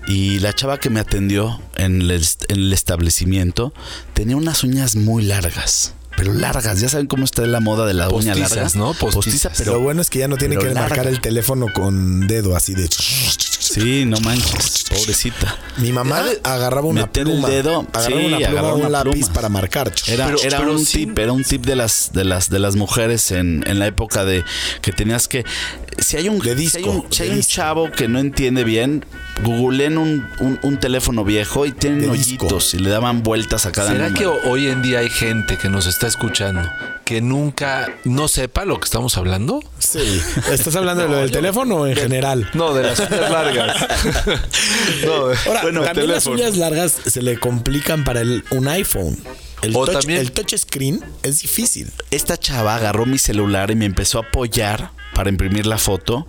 y 0.09 0.39
la 0.41 0.55
chava 0.55 0.79
que 0.79 0.89
me 0.89 0.99
atendió 1.01 1.61
en 1.75 2.01
el, 2.01 2.11
est- 2.13 2.51
en 2.51 2.57
el 2.57 2.73
establecimiento 2.73 3.75
tenía 4.15 4.35
unas 4.37 4.65
uñas 4.65 4.97
muy 4.97 5.25
largas. 5.25 5.93
Pero 6.17 6.33
largas, 6.33 6.81
ya 6.81 6.89
saben 6.89 7.07
cómo 7.09 7.27
está 7.27 7.43
la 7.45 7.61
moda 7.61 7.85
de 7.85 7.93
la 7.93 8.09
uña 8.09 8.33
Postizas, 8.33 8.57
larga. 8.57 8.79
¿no? 8.79 8.95
Postizas. 8.95 9.53
pero 9.59 9.75
Lo 9.75 9.81
bueno 9.81 10.01
es 10.01 10.09
que 10.09 10.21
ya 10.21 10.29
no 10.29 10.39
tiene 10.39 10.57
que 10.57 10.71
marcar 10.71 11.07
el 11.07 11.21
teléfono 11.21 11.67
con 11.75 12.27
dedo 12.27 12.57
así 12.57 12.73
de. 12.75 12.89
Sí, 13.67 14.05
no 14.05 14.19
manches, 14.21 14.85
pobrecita. 14.89 15.57
Mi 15.79 15.93
mamá 15.93 16.23
agarraba 16.43 16.87
una 16.87 17.03
meter 17.03 17.23
el 17.27 17.33
pluma. 17.33 17.49
dedo, 17.49 17.87
agarraba 17.93 18.21
sí, 18.21 18.27
una 18.27 18.37
pluma 18.37 18.49
agarraba 18.49 18.73
o 18.73 18.75
un 18.77 18.81
una 18.81 18.89
lápiz 18.91 19.11
pluma. 19.21 19.33
para 19.33 19.49
marcar. 19.49 19.93
Era, 20.07 20.27
Pero- 20.27 20.39
era 20.43 20.59
pero 20.59 20.73
un 20.73 20.85
sí- 20.85 21.07
tip, 21.07 21.19
era 21.19 21.33
un 21.33 21.43
tip 21.45 21.65
de 21.67 21.77
las 21.77 22.11
de 22.13 22.25
las 22.25 22.49
de 22.51 22.59
las 22.59 22.77
mujeres 22.77 23.31
en, 23.33 23.65
en 23.67 23.79
la 23.79 23.87
época 23.87 24.25
de 24.25 24.45
que 24.83 24.93
tenías 24.93 25.29
que 25.29 25.45
si 25.99 26.17
hay 26.17 26.29
un 26.29 26.39
De 26.39 26.45
si 26.45 26.51
hay 26.51 26.57
disco, 26.57 26.91
un, 26.91 27.07
si 27.13 27.23
hay 27.25 27.31
un 27.31 27.43
chavo 27.43 27.91
que 27.91 28.07
no 28.09 28.19
entiende 28.19 28.65
bien, 28.65 29.05
googleen 29.43 29.99
un, 29.99 30.27
un, 30.41 30.59
un 30.63 30.79
teléfono 30.79 31.25
viejo 31.25 31.67
y 31.67 31.73
tienen 31.73 32.01
De 32.01 32.11
disco. 32.17 32.47
hoyitos 32.47 32.75
y 32.75 32.79
le 32.79 32.91
daban 32.91 33.23
vueltas 33.23 33.67
a 33.67 33.73
cada 33.73 33.91
¿Será 33.93 34.09
que 34.13 34.25
número. 34.25 34.51
hoy 34.51 34.69
en 34.69 34.83
día 34.83 35.01
hay 35.01 35.11
gente 35.11 35.57
que 35.59 35.69
nos 35.69 35.87
está 35.87 36.07
escuchando 36.07 36.61
que 37.05 37.21
nunca 37.21 37.89
no 38.05 38.27
sepa 38.27 38.65
lo 38.65 38.81
que 38.81 38.85
estamos 38.85 39.17
hablando? 39.17 39.63
Sí. 39.79 40.21
¿Estás 40.51 40.75
hablando 40.75 41.05
de 41.05 41.09
lo 41.13 41.17
del 41.19 41.31
teléfono 41.31 41.77
o 41.77 41.87
en 41.87 41.95
general? 41.95 42.51
No, 42.53 42.75
de 42.75 42.83
las 42.83 42.99
uñas 42.99 43.11
largas. 43.31 43.56
no, 45.07 45.29
de- 45.29 45.37
Ahora, 45.47 45.63
bueno, 45.63 45.83
también 45.83 46.09
las 46.09 46.27
uñas 46.27 46.57
largas 46.57 46.93
se 47.07 47.23
le 47.23 47.39
complican 47.39 48.05
para 48.05 48.21
el, 48.21 48.45
un 48.51 48.69
iPhone. 48.69 49.17
El, 49.67 49.77
O 49.77 49.85
touch, 49.85 49.99
también- 49.99 50.21
el 50.21 50.33
touch 50.33 50.55
screen 50.57 51.05
es 51.23 51.41
difícil. 51.43 51.91
Esta 52.11 52.37
chava 52.37 52.77
agarró 52.77 53.05
mi 53.07 53.19
celular 53.19 53.71
y 53.71 53.75
me 53.77 53.85
empezó 53.85 54.19
a 54.19 54.23
apoyar 54.23 54.91
para 55.15 55.31
imprimir 55.31 55.67
la 55.67 55.79
foto 55.79 56.27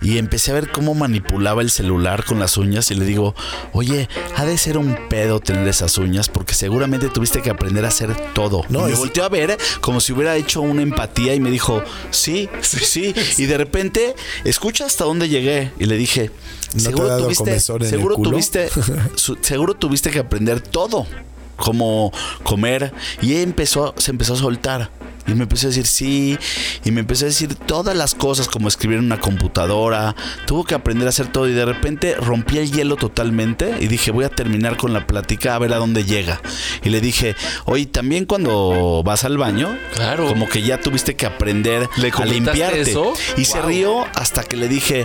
y 0.00 0.18
empecé 0.18 0.52
a 0.52 0.54
ver 0.54 0.70
cómo 0.70 0.94
manipulaba 0.94 1.60
el 1.60 1.70
celular 1.70 2.24
con 2.24 2.38
las 2.38 2.56
uñas 2.56 2.88
y 2.92 2.94
le 2.94 3.04
digo, 3.04 3.34
oye, 3.72 4.08
ha 4.36 4.44
de 4.44 4.56
ser 4.56 4.78
un 4.78 4.96
pedo 5.08 5.40
tener 5.40 5.66
esas 5.66 5.98
uñas 5.98 6.28
porque 6.28 6.54
seguramente 6.54 7.08
tuviste 7.08 7.42
que 7.42 7.50
aprender 7.50 7.84
a 7.84 7.88
hacer 7.88 8.14
todo. 8.32 8.64
No, 8.68 8.88
y 8.88 8.92
me 8.92 8.96
volteó 8.96 9.24
a 9.24 9.28
ver 9.28 9.58
como 9.80 10.00
si 10.00 10.12
hubiera 10.12 10.36
hecho 10.36 10.60
una 10.60 10.82
empatía 10.82 11.34
y 11.34 11.40
me 11.40 11.50
dijo, 11.50 11.82
sí, 12.12 12.48
sí, 12.62 13.12
Y 13.38 13.46
de 13.46 13.58
repente, 13.58 14.14
escucha 14.44 14.86
hasta 14.86 15.04
dónde 15.04 15.28
llegué 15.28 15.72
y 15.80 15.86
le 15.86 15.96
dije, 15.96 16.30
¿No 16.74 16.74
te 16.74 16.78
ha 16.78 16.82
seguro 16.92 17.18
tuviste, 17.18 17.60
seguro 17.60 18.14
culo?" 18.14 18.30
tuviste, 18.30 18.70
seguro 19.42 19.74
tuviste 19.74 20.10
que 20.10 20.20
aprender 20.20 20.60
todo 20.60 21.06
como 21.58 22.10
comer. 22.42 22.94
Y 23.20 23.32
ella 23.32 23.42
empezó 23.42 23.94
se 23.98 24.10
empezó 24.12 24.32
a 24.34 24.36
soltar. 24.36 24.90
Y 25.26 25.34
me 25.34 25.42
empezó 25.42 25.66
a 25.66 25.68
decir 25.68 25.86
sí 25.86 26.38
y 26.86 26.90
me 26.90 27.00
empezó 27.00 27.26
a 27.26 27.28
decir 27.28 27.54
todas 27.54 27.94
las 27.94 28.14
cosas 28.14 28.48
como 28.48 28.66
escribir 28.66 28.96
en 28.96 29.04
una 29.04 29.20
computadora. 29.20 30.16
Tuvo 30.46 30.64
que 30.64 30.74
aprender 30.74 31.06
a 31.06 31.10
hacer 31.10 31.26
todo 31.30 31.46
y 31.46 31.52
de 31.52 31.66
repente 31.66 32.14
rompí 32.14 32.56
el 32.56 32.72
hielo 32.72 32.96
totalmente 32.96 33.76
y 33.78 33.88
dije 33.88 34.10
voy 34.10 34.24
a 34.24 34.30
terminar 34.30 34.78
con 34.78 34.94
la 34.94 35.06
plática 35.06 35.54
a 35.54 35.58
ver 35.58 35.74
a 35.74 35.76
dónde 35.76 36.04
llega 36.04 36.40
y 36.82 36.88
le 36.88 37.02
dije 37.02 37.36
oye 37.66 37.84
también 37.84 38.24
cuando 38.24 39.02
vas 39.04 39.24
al 39.24 39.36
baño 39.36 39.76
Claro. 39.94 40.28
como 40.28 40.48
que 40.48 40.62
ya 40.62 40.80
tuviste 40.80 41.14
que 41.14 41.26
aprender 41.26 41.86
¿Le 41.98 42.10
a 42.10 42.24
limpiarte 42.24 42.80
eso? 42.80 43.12
y 43.36 43.44
se 43.44 43.60
rió 43.60 44.06
hasta 44.14 44.44
que 44.44 44.56
le 44.56 44.66
dije 44.68 45.04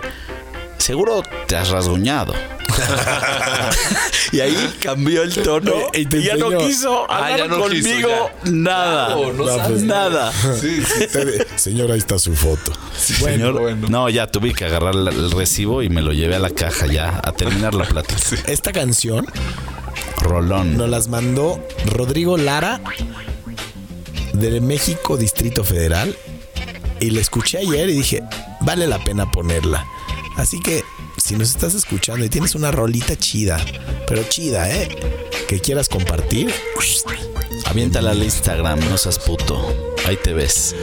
seguro 0.83 1.23
te 1.47 1.55
has 1.55 1.69
rasguñado 1.69 2.33
y 4.31 4.39
ahí 4.39 4.75
cambió 4.81 5.21
el 5.23 5.31
tono 5.33 5.73
Y 5.93 6.01
y, 6.01 6.05
te 6.05 6.23
ya 6.23 6.35
no 6.35 6.57
quiso 6.57 7.05
Ah, 7.09 7.17
hablar 7.27 7.37
ya 7.37 7.47
no 7.47 7.67
quiso, 7.67 7.89
conmigo 7.91 8.09
ya. 8.43 8.51
nada. 8.51 9.09
No, 9.09 9.33
no 9.33 9.45
No, 9.45 9.47
sabes. 9.47 9.67
pues, 9.69 9.83
nada. 9.83 10.31
Sí, 10.59 10.81
sí. 10.83 11.19
Señor, 11.55 11.91
ahí 11.91 11.99
está 11.99 12.17
su 12.17 12.33
foto. 12.35 12.71
Señor, 12.97 13.59
bueno. 13.59 13.87
no, 13.89 14.09
ya 14.09 14.27
tuve 14.27 14.53
que 14.53 14.65
agarrar 14.65 14.95
el 14.95 15.31
recibo 15.31 15.83
y 15.83 15.89
me 15.89 16.01
lo 16.01 16.13
llevé 16.13 16.35
a 16.35 16.39
la 16.39 16.49
caja 16.49 16.87
ya 16.87 17.21
a 17.23 17.31
terminar 17.31 17.73
la 17.75 17.83
plática. 17.85 18.19
Esta 18.47 18.71
canción 18.71 19.27
Rolón. 20.19 20.77
nos 20.77 20.89
las 20.89 21.07
mandó 21.09 21.65
Rodrigo 21.85 22.37
Lara 22.37 22.81
del 24.33 24.61
México 24.61 25.15
Distrito 25.17 25.63
Federal 25.63 26.15
y 26.99 27.11
la 27.11 27.21
escuché 27.21 27.59
ayer 27.59 27.89
y 27.89 27.93
dije, 27.93 28.23
vale 28.61 28.87
la 28.87 28.97
pena 29.03 29.29
ponerla. 29.29 29.85
Así 30.35 30.59
que 30.59 30.83
si 31.17 31.35
nos 31.35 31.49
estás 31.49 31.75
escuchando 31.75 32.25
y 32.25 32.29
tienes 32.29 32.55
una 32.55 32.71
rolita 32.71 33.15
chida, 33.15 33.63
pero 34.07 34.23
chida, 34.23 34.69
¿eh? 34.71 34.89
Que 35.47 35.59
quieras 35.59 35.89
compartir, 35.89 36.53
Aviéntala 37.65 38.11
al 38.11 38.23
Instagram, 38.23 38.79
no 38.89 38.97
seas 38.97 39.19
puto. 39.19 39.95
Ahí 40.05 40.17
te 40.21 40.33
ves. 40.33 40.75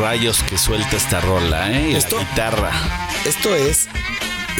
Rayos 0.00 0.42
que 0.42 0.56
suelta 0.58 0.96
esta 0.96 1.20
rola, 1.20 1.70
eh? 1.72 1.90
Y 1.92 1.94
Esto- 1.96 2.16
la 2.16 2.24
guitarra. 2.24 2.70
Esto 3.26 3.54
es, 3.54 3.86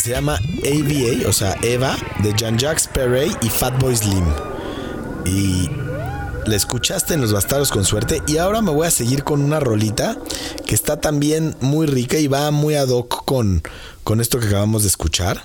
se 0.02 0.10
llama 0.10 0.36
AVA, 0.64 1.28
o 1.28 1.32
sea, 1.32 1.56
Eva, 1.62 1.96
de 2.22 2.32
Jean-Jacques 2.34 2.88
Perret 2.88 3.36
y 3.42 3.48
Fatboy 3.48 3.96
Slim. 3.96 4.24
Y 5.24 5.70
la 6.46 6.56
escuchaste 6.56 7.14
en 7.14 7.20
Los 7.20 7.32
Bastardos 7.32 7.70
con 7.70 7.84
suerte. 7.84 8.22
Y 8.26 8.38
ahora 8.38 8.62
me 8.62 8.70
voy 8.70 8.86
a 8.86 8.90
seguir 8.90 9.24
con 9.24 9.42
una 9.42 9.60
rolita 9.60 10.16
que 10.66 10.74
está 10.74 11.00
también 11.00 11.56
muy 11.60 11.86
rica 11.86 12.18
y 12.18 12.26
va 12.28 12.50
muy 12.50 12.74
ad 12.74 12.88
hoc 12.88 13.24
con, 13.24 13.62
con 14.04 14.20
esto 14.20 14.38
que 14.40 14.46
acabamos 14.46 14.82
de 14.82 14.88
escuchar. 14.88 15.44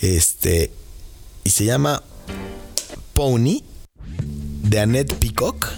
Este, 0.00 0.70
y 1.44 1.50
se 1.50 1.64
llama 1.64 2.02
Pony, 3.14 3.62
de 4.62 4.80
Annette 4.80 5.14
Peacock, 5.14 5.68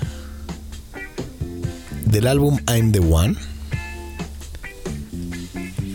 del 2.07 2.27
álbum 2.27 2.59
I'm 2.69 2.93
the 2.93 3.01
One. 3.01 3.37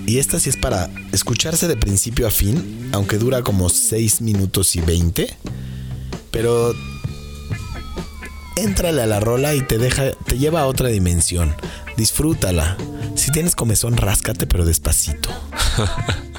Y 0.05 0.19
esta 0.19 0.39
sí 0.39 0.49
es 0.49 0.57
para 0.57 0.89
escucharse 1.11 1.67
de 1.67 1.77
principio 1.77 2.27
a 2.27 2.31
fin, 2.31 2.89
aunque 2.91 3.17
dura 3.17 3.43
como 3.43 3.69
6 3.69 4.21
minutos 4.21 4.75
y 4.75 4.81
20. 4.81 5.35
Pero 6.31 6.73
éntrale 8.57 9.01
a 9.01 9.07
la 9.07 9.19
rola 9.19 9.55
y 9.55 9.61
te 9.61 9.77
deja, 9.77 10.11
te 10.11 10.37
lleva 10.37 10.61
a 10.61 10.65
otra 10.67 10.89
dimensión. 10.89 11.55
Disfrútala. 11.97 12.77
Si 13.15 13.31
tienes 13.31 13.55
comezón, 13.55 13.97
ráscate, 13.97 14.47
pero 14.47 14.65
despacito. 14.65 15.29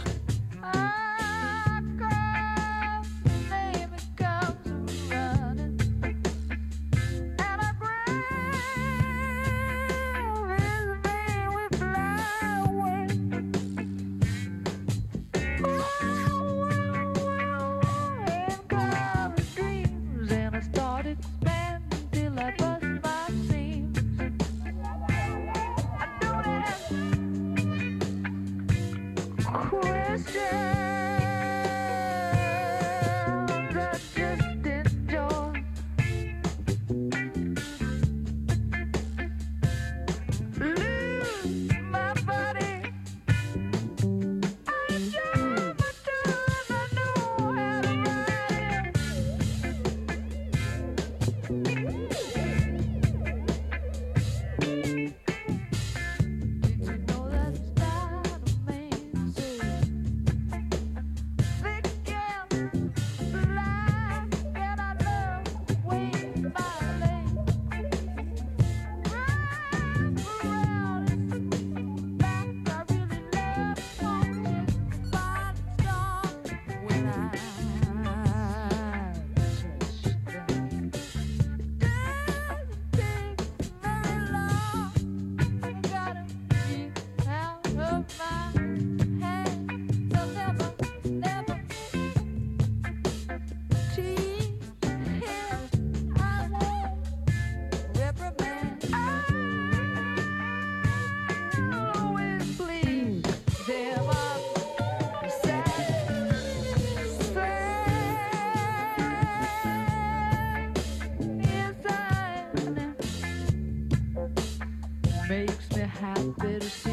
Makes 116.14 116.84
me 116.86 116.91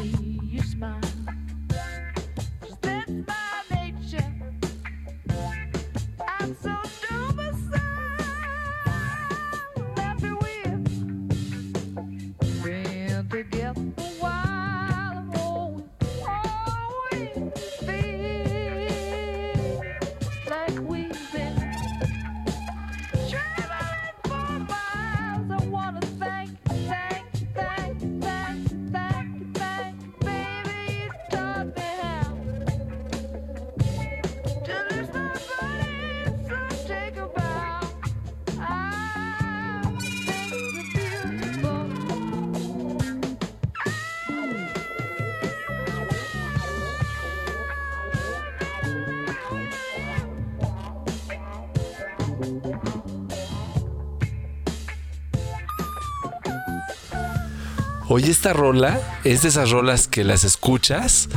Oye, 58.12 58.32
esta 58.32 58.52
rola 58.52 59.00
es 59.22 59.42
de 59.42 59.50
esas 59.50 59.70
rolas 59.70 60.08
que 60.08 60.24
las 60.24 60.42
escuchas 60.42 61.28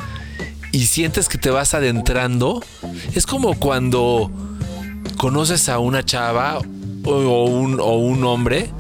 y 0.72 0.88
sientes 0.88 1.30
que 1.30 1.38
te 1.38 1.52
vas 1.52 1.76
adentrando. 1.76 2.64
Es 3.14 3.28
como 3.28 3.54
cuando 3.60 4.32
conoces 5.18 5.70
a 5.70 5.78
una 5.78 6.04
chava 6.04 6.58
o, 7.06 7.46
un, 7.46 7.80
o 7.80 7.98
un 7.98 8.24
hombre 8.24 8.72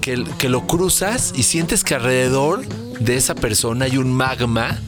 que, 0.00 0.24
que 0.38 0.48
lo 0.48 0.66
cruzas 0.66 1.34
y 1.36 1.42
sientes 1.42 1.84
que 1.84 1.94
alrededor 1.94 2.66
de 3.00 3.16
esa 3.18 3.34
persona 3.34 3.84
hay 3.84 3.98
un 3.98 4.14
magma 4.14 4.78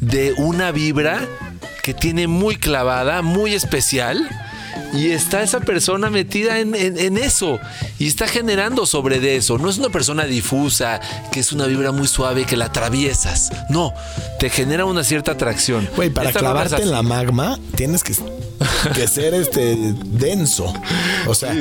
de 0.00 0.34
una 0.36 0.70
vibra 0.70 1.26
que 1.82 1.94
tiene 1.94 2.26
muy 2.26 2.56
clavada, 2.56 3.22
muy 3.22 3.54
especial. 3.54 4.28
Y 4.94 5.10
está 5.10 5.42
esa 5.42 5.60
persona 5.60 6.08
metida 6.10 6.60
en, 6.60 6.74
en- 6.74 6.98
en 6.98 7.18
eso 7.18 7.58
y 7.98 8.06
está 8.06 8.28
generando 8.28 8.86
sobre 8.86 9.18
de 9.20 9.36
eso. 9.36 9.58
No 9.58 9.68
es 9.68 9.78
una 9.78 9.88
persona 9.90 10.24
difusa, 10.24 11.00
que 11.32 11.40
es 11.40 11.52
una 11.52 11.66
vibra 11.66 11.90
muy 11.92 12.06
suave 12.06 12.44
que 12.44 12.56
la 12.56 12.66
atraviesas. 12.66 13.50
No, 13.70 13.92
te 14.38 14.50
genera 14.50 14.84
una 14.84 15.02
cierta 15.04 15.32
atracción. 15.32 15.88
Güey, 15.96 16.10
para 16.10 16.28
Esta 16.28 16.40
clavarte 16.40 16.82
en 16.82 16.90
la 16.92 17.02
magma 17.02 17.58
tienes 17.76 18.02
que, 18.04 18.14
que 18.94 19.08
ser 19.08 19.34
este 19.34 19.76
denso. 20.06 20.72
O 21.26 21.34
sea, 21.34 21.54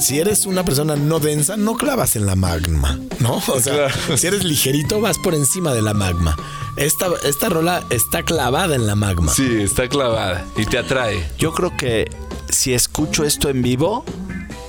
si 0.00 0.18
eres 0.18 0.46
una 0.46 0.64
persona 0.64 0.96
no 0.96 1.18
densa, 1.18 1.56
no 1.56 1.76
clavas 1.76 2.16
en 2.16 2.24
la 2.26 2.36
magma, 2.36 2.98
¿no? 3.18 3.42
O 3.48 3.60
sea, 3.60 3.88
si 4.16 4.26
eres 4.28 4.44
ligerito, 4.44 5.00
vas 5.00 5.18
por 5.18 5.34
encima 5.34 5.74
de 5.74 5.82
la 5.82 5.92
magma. 5.92 6.36
Esta, 6.76 7.08
esta 7.24 7.48
rola 7.48 7.82
está 7.90 8.22
clavada 8.22 8.74
en 8.76 8.86
la 8.86 8.94
magma. 8.94 9.34
Sí, 9.34 9.60
está 9.60 9.88
clavada 9.88 10.44
y 10.56 10.64
te 10.66 10.78
atrae. 10.78 11.28
Yo 11.36 11.52
creo 11.52 11.76
que 11.76 12.10
si 12.52 12.74
escucho 12.74 13.24
esto 13.24 13.48
en 13.48 13.62
vivo, 13.62 14.04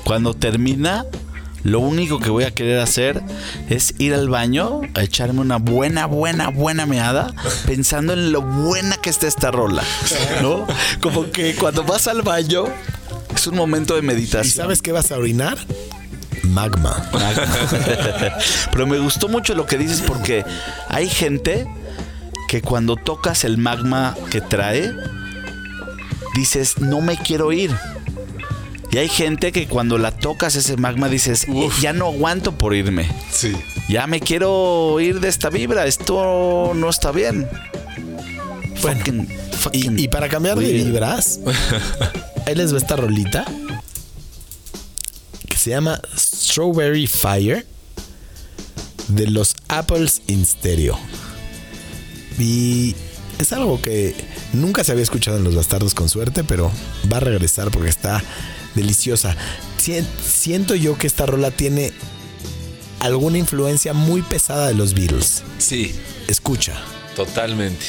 cuando 0.04 0.34
termina, 0.34 1.06
lo 1.64 1.80
único 1.80 2.20
que 2.20 2.30
voy 2.30 2.44
a 2.44 2.52
querer 2.54 2.80
hacer 2.80 3.22
es 3.70 3.94
ir 4.00 4.14
al 4.14 4.30
baño 4.30 4.82
a 4.96 5.04
echarme 5.04 5.42
una 5.42 5.58
buena, 5.58 6.06
buena, 6.06 6.50
buena 6.50 6.86
meada, 6.86 7.34
pensando 7.66 8.14
en 8.14 8.32
lo 8.32 8.42
buena 8.42 8.98
que 8.98 9.10
está 9.10 9.28
esta 9.28 9.52
rola, 9.52 9.84
¿no? 10.42 10.66
Como 11.02 11.32
que 11.32 11.56
cuando 11.56 11.84
vas 11.84 12.08
al 12.08 12.22
baño 12.24 12.66
es 13.36 13.48
un 13.48 13.56
momento 13.56 13.94
de 13.94 14.00
¿Y 14.00 14.04
meditación. 14.04 14.54
sabes 14.66 14.82
qué 14.82 14.92
vas 14.92 15.12
a 15.12 15.18
orinar? 15.18 15.58
Magma. 16.44 17.10
Pero 18.72 18.88
me 18.88 18.98
gustó 19.00 19.28
mucho 19.28 19.54
lo 19.54 19.66
que 19.66 19.78
dices 19.78 20.02
porque 20.02 20.44
hay 20.90 21.08
gente 21.08 21.68
que 22.50 22.62
cuando 22.62 22.96
tocas 22.98 23.44
el 23.46 23.58
magma 23.58 24.16
que 24.30 24.42
trae, 24.42 24.92
dices, 26.36 26.80
no 26.80 27.02
me 27.02 27.18
quiero 27.18 27.52
ir. 27.52 27.72
Y 28.92 28.98
hay 28.98 29.08
gente 29.08 29.52
que 29.54 29.68
cuando 29.68 29.98
la 29.98 30.12
tocas 30.12 30.56
ese 30.56 30.76
magma 30.76 31.08
dices, 31.08 31.46
"Eh, 31.48 31.70
ya 31.82 31.94
no 31.94 32.08
aguanto 32.08 32.58
por 32.58 32.76
irme. 32.76 33.10
Sí. 33.32 33.54
Ya 33.88 34.06
me 34.06 34.20
quiero 34.20 35.00
ir 35.00 35.22
de 35.22 35.30
esta 35.30 35.50
vibra. 35.50 35.86
Esto 35.88 36.74
no 36.76 36.90
está 36.90 37.12
bien. 37.14 37.48
Fucking- 38.82 39.28
fucking 39.60 40.00
Y, 40.00 40.04
y 40.04 40.08
para 40.10 40.28
cambiar 40.28 40.58
de 40.60 40.74
vibras, 40.74 41.40
ahí 42.46 42.56
les 42.56 42.74
va 42.74 42.78
esta 42.80 42.96
rolita 42.98 43.46
que 45.48 45.58
se 45.58 45.70
llama 45.70 46.02
Strawberry 46.18 47.08
Fire 47.08 47.66
de 49.08 49.28
los 49.28 49.56
Apples 49.70 50.22
in 50.28 50.46
Stereo. 50.46 50.98
Y 52.40 52.96
es 53.40 53.54
algo 53.54 53.82
que 53.82 54.16
nunca 54.54 54.84
se 54.84 54.92
había 54.92 55.04
escuchado 55.04 55.38
en 55.38 55.44
Los 55.44 55.56
Bastardos 55.56 55.94
con 55.94 56.10
suerte, 56.10 56.44
pero 56.44 56.72
va 57.12 57.18
a 57.18 57.22
regresar 57.22 57.72
porque 57.72 57.90
está 57.90 58.24
deliciosa. 58.76 59.36
Sien- 59.78 60.08
Siento 60.26 60.76
yo 60.76 60.98
que 60.98 61.08
esta 61.08 61.26
rola 61.26 61.52
tiene 61.52 61.92
alguna 63.00 63.38
influencia 63.38 63.94
muy 63.94 64.22
pesada 64.22 64.68
de 64.68 64.74
los 64.76 64.94
Beatles. 64.94 65.44
Sí, 65.58 65.96
Escucha. 66.28 66.80
totalmente. 67.16 67.86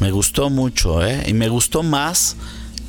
Me 0.00 0.10
gustó 0.10 0.50
mucho, 0.50 1.04
¿eh? 1.06 1.22
Y 1.26 1.32
me 1.34 1.48
gustó 1.48 1.82
más 1.82 2.36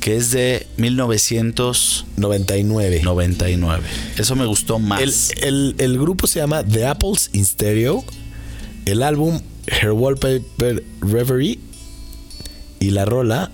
que 0.00 0.16
es 0.16 0.30
de 0.32 0.66
1999. 0.78 3.00
99. 3.04 3.82
Eso 4.18 4.34
me 4.36 4.46
gustó 4.46 4.78
más. 4.78 5.00
El, 5.00 5.12
el- 5.42 5.74
el 5.78 5.98
grupo 5.98 6.26
se 6.26 6.40
llama 6.40 6.64
The 6.64 6.86
Apples 6.86 7.30
in 7.32 7.44
Stereo. 7.44 8.04
El 8.84 9.02
álbum 9.02 9.40
Her 9.66 9.92
Wallpaper 9.92 10.82
Reverie. 11.00 11.58
Y 12.80 12.90
la 12.90 13.04
rola 13.04 13.52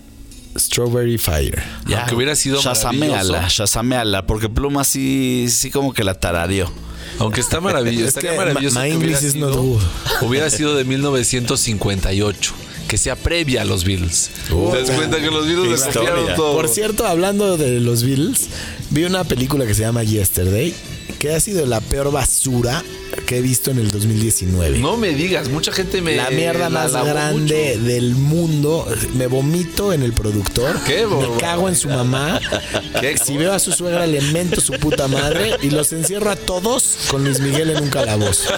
Strawberry 0.57 1.19
Fire. 1.19 1.63
Ya, 1.87 2.01
Aunque 2.01 2.15
hubiera 2.15 2.35
sido 2.35 2.63
shazameala, 2.63 3.47
shazameala, 3.49 4.27
porque 4.27 4.49
Pluma 4.49 4.85
sí, 4.85 5.49
sí 5.51 5.71
como 5.71 5.93
que 5.93 6.03
la 6.03 6.15
tarareó. 6.15 6.71
Aunque 7.19 7.41
está 7.43 7.61
maravilloso, 7.61 8.05
Es 8.05 8.09
estaría 8.17 8.31
que 8.33 8.37
maravilloso 8.39 8.81
my- 8.81 8.87
my 8.87 8.91
que 8.93 8.97
hubiera 8.97 9.19
English 9.19 9.29
is 9.29 9.37
not 9.37 9.51
sido, 9.51 9.63
good. 9.63 9.83
hubiera 10.23 10.49
sido 10.51 10.75
de 10.77 10.85
1958, 10.85 12.55
que 12.89 12.97
sea 12.99 13.15
previa 13.15 13.63
a 13.63 13.65
los 13.65 13.85
Beatles. 13.85 14.31
¿Te 14.49 14.83
das 14.83 14.91
cuenta 14.91 15.21
que 15.21 15.31
los 15.31 15.47
Beatles 15.47 15.83
copiaron 15.83 16.35
todo? 16.35 16.55
Por 16.55 16.69
cierto, 16.69 17.07
hablando 17.07 17.57
de 17.57 17.81
los 17.81 18.03
Beatles, 18.03 18.49
vi 18.91 19.05
una 19.05 19.25
película 19.25 19.67
que 19.67 19.75
se 19.75 19.83
llama 19.83 20.03
Yesterday, 20.03 20.75
que 21.19 21.33
ha 21.33 21.41
sido 21.41 21.67
la 21.67 21.81
peor 21.81 22.13
basura 22.13 22.83
que 23.27 23.39
he 23.39 23.41
visto 23.43 23.71
en 23.71 23.79
el 23.79 23.91
2019. 23.91 24.79
No 24.79 24.97
me 24.97 25.11
digas, 25.11 25.49
mucha 25.49 25.73
gente 25.73 26.01
me 26.01 26.17
la 26.17 26.31
mierda 26.31 26.71
más 26.71 26.93
grande 26.93 27.75
mucho. 27.75 27.85
del 27.85 28.15
mundo. 28.15 28.87
Me 29.15 29.27
vomito 29.27 29.93
en 29.93 30.03
el 30.03 30.13
productor. 30.13 30.79
¿Qué, 30.85 31.07
Me 31.07 31.37
cago 31.39 31.69
en 31.69 31.77
su 31.77 31.89
mamá. 31.89 32.41
¿Qué? 33.01 33.17
Si 33.19 33.37
veo 33.37 33.53
a 33.53 33.59
su 33.59 33.73
suegra, 33.73 34.07
le 34.07 34.21
mento 34.21 34.61
su 34.61 34.73
puta 34.75 35.09
madre 35.09 35.57
y 35.63 35.71
los 35.71 35.93
encierro 35.93 36.31
a 36.31 36.37
todos 36.37 36.99
con 37.11 37.25
Luis 37.25 37.41
Miguel 37.41 37.71
en 37.71 37.83
un 37.83 37.91
calabozo. 37.91 38.51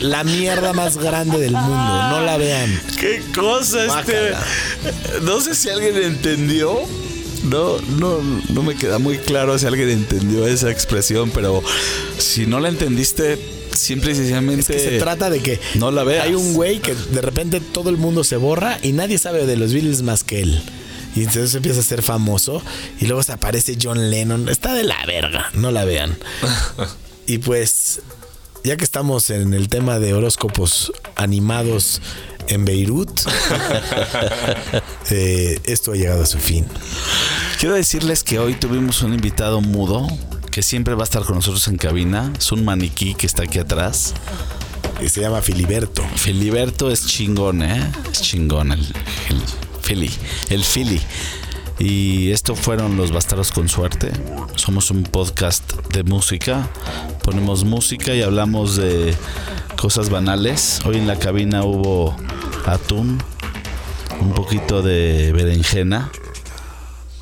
La 0.00 0.24
mierda 0.24 0.72
más 0.72 0.96
grande 0.96 1.38
del 1.38 1.52
mundo. 1.52 2.08
No 2.10 2.20
la 2.20 2.36
vean. 2.36 2.80
¿Qué 2.98 3.22
cosa 3.34 3.84
Guácala. 3.86 4.42
No 5.22 5.40
sé 5.40 5.54
si 5.54 5.68
alguien 5.68 5.96
entendió. 5.96 6.86
No, 7.44 7.78
no, 7.98 8.20
no 8.48 8.62
me 8.62 8.74
queda 8.74 8.98
muy 8.98 9.18
claro 9.18 9.58
si 9.58 9.66
alguien 9.66 9.90
entendió 9.90 10.46
esa 10.46 10.70
expresión, 10.70 11.30
pero 11.30 11.62
si 12.18 12.46
no 12.46 12.58
la 12.58 12.68
entendiste, 12.68 13.38
simple 13.72 14.12
y 14.12 14.14
sencillamente. 14.14 14.76
Es 14.76 14.82
que 14.82 14.90
se 14.90 14.98
trata 14.98 15.28
de 15.30 15.40
que 15.40 15.60
No 15.74 15.90
la 15.90 16.04
veas. 16.04 16.24
hay 16.24 16.34
un 16.34 16.54
güey 16.54 16.80
que 16.80 16.94
de 16.94 17.20
repente 17.20 17.60
todo 17.60 17.90
el 17.90 17.96
mundo 17.98 18.24
se 18.24 18.36
borra 18.36 18.78
y 18.82 18.92
nadie 18.92 19.18
sabe 19.18 19.46
de 19.46 19.56
los 19.56 19.72
Beatles 19.72 20.02
más 20.02 20.24
que 20.24 20.40
él. 20.40 20.62
Y 21.14 21.20
entonces 21.20 21.54
empieza 21.54 21.80
a 21.80 21.84
ser 21.84 22.02
famoso 22.02 22.62
y 23.00 23.06
luego 23.06 23.22
se 23.22 23.32
aparece 23.32 23.76
John 23.80 24.10
Lennon. 24.10 24.48
Está 24.48 24.74
de 24.74 24.82
la 24.84 25.04
verga, 25.06 25.50
no 25.54 25.70
la 25.70 25.84
vean. 25.84 26.16
y 27.26 27.38
pues, 27.38 28.00
ya 28.64 28.76
que 28.76 28.84
estamos 28.84 29.30
en 29.30 29.54
el 29.54 29.68
tema 29.68 29.98
de 30.00 30.12
horóscopos 30.14 30.92
animados 31.14 32.00
en 32.48 32.64
Beirut, 32.64 33.20
eh, 35.10 35.60
esto 35.64 35.92
ha 35.92 35.96
llegado 35.96 36.22
a 36.22 36.26
su 36.26 36.38
fin. 36.38 36.66
Quiero 37.58 37.74
decirles 37.74 38.22
que 38.22 38.38
hoy 38.38 38.54
tuvimos 38.54 39.02
un 39.02 39.14
invitado 39.14 39.60
mudo 39.60 40.06
que 40.50 40.62
siempre 40.62 40.94
va 40.94 41.02
a 41.02 41.04
estar 41.04 41.24
con 41.24 41.36
nosotros 41.36 41.66
en 41.68 41.76
cabina. 41.76 42.32
Es 42.38 42.52
un 42.52 42.64
maniquí 42.64 43.14
que 43.14 43.26
está 43.26 43.42
aquí 43.44 43.58
atrás. 43.58 44.14
Y 45.02 45.08
se 45.08 45.20
llama 45.20 45.42
Filiberto. 45.42 46.04
Filiberto 46.16 46.90
es 46.90 47.06
chingón, 47.06 47.62
¿eh? 47.62 47.90
Es 48.12 48.22
chingón 48.22 48.72
el, 48.72 48.80
el 48.80 49.42
Fili. 49.82 50.10
El 50.50 50.64
Fili. 50.64 51.00
Y 51.78 52.30
esto 52.30 52.54
fueron 52.54 52.96
Los 52.96 53.10
Bastardos 53.10 53.50
con 53.50 53.68
Suerte. 53.68 54.12
Somos 54.54 54.90
un 54.92 55.02
podcast 55.02 55.72
de 55.88 56.04
música. 56.04 56.70
Ponemos 57.24 57.64
música 57.64 58.14
y 58.14 58.22
hablamos 58.22 58.76
de 58.76 59.14
cosas 59.76 60.10
banales. 60.10 60.80
Hoy 60.84 60.96
en 60.96 61.06
la 61.06 61.18
cabina 61.18 61.64
hubo 61.64 62.16
atún, 62.66 63.22
un 64.20 64.32
poquito 64.32 64.82
de 64.82 65.32
berenjena, 65.32 66.10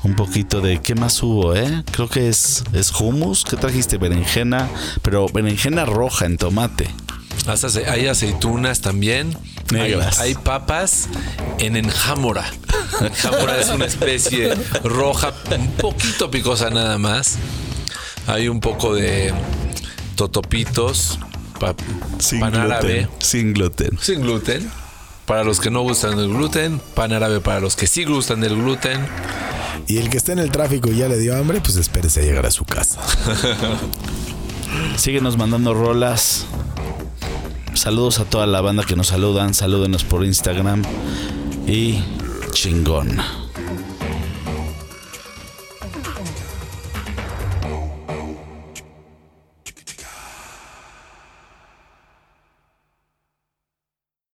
un 0.03 0.15
poquito 0.15 0.61
de... 0.61 0.81
¿Qué 0.81 0.95
más 0.95 1.21
hubo, 1.23 1.55
eh? 1.55 1.83
Creo 1.91 2.09
que 2.09 2.29
es, 2.29 2.63
es 2.73 2.91
hummus. 2.91 3.43
¿Qué 3.43 3.55
trajiste? 3.55 3.97
Berenjena, 3.97 4.69
pero 5.01 5.27
berenjena 5.27 5.85
roja 5.85 6.25
en 6.25 6.37
tomate. 6.37 6.89
Hay 7.87 8.07
aceitunas 8.07 8.81
también. 8.81 9.37
Hay, 9.71 9.91
Negras. 9.91 10.19
hay 10.19 10.35
papas 10.35 11.07
en 11.59 11.75
enjámora. 11.75 12.45
Jamura 13.21 13.59
es 13.59 13.69
una 13.69 13.85
especie 13.85 14.53
roja, 14.83 15.33
un 15.57 15.71
poquito 15.71 16.29
picosa 16.29 16.69
nada 16.69 16.97
más. 16.97 17.37
Hay 18.27 18.47
un 18.47 18.59
poco 18.59 18.93
de 18.93 19.33
totopitos, 20.15 21.19
pa- 21.65 21.75
Sin 22.19 22.39
pan 22.39 22.55
árabe. 22.55 23.07
Sin 23.19 23.53
gluten. 23.53 23.97
sin 24.01 24.21
gluten. 24.21 24.69
Para 25.25 25.43
los 25.45 25.59
que 25.61 25.69
no 25.71 25.81
gustan 25.83 26.17
del 26.17 26.29
gluten, 26.29 26.81
pan 26.95 27.13
árabe 27.13 27.39
para 27.39 27.59
los 27.61 27.75
que 27.77 27.87
sí 27.87 28.03
gustan 28.03 28.41
del 28.41 28.55
gluten. 28.55 28.99
Y 29.87 29.97
el 29.97 30.09
que 30.09 30.17
está 30.17 30.33
en 30.33 30.39
el 30.39 30.51
tráfico 30.51 30.89
y 30.89 30.97
ya 30.97 31.07
le 31.07 31.17
dio 31.17 31.35
hambre, 31.35 31.59
pues 31.61 31.75
espérese 31.77 32.19
a 32.21 32.23
llegar 32.23 32.45
a 32.45 32.51
su 32.51 32.65
casa. 32.65 32.99
Síguenos 34.97 35.37
mandando 35.37 35.73
rolas. 35.73 36.45
Saludos 37.73 38.19
a 38.19 38.25
toda 38.25 38.45
la 38.47 38.61
banda 38.61 38.83
que 38.83 38.95
nos 38.95 39.07
saludan. 39.07 39.53
Salúdenos 39.53 40.03
por 40.03 40.23
Instagram. 40.25 40.83
Y 41.67 42.03
chingón. 42.51 43.17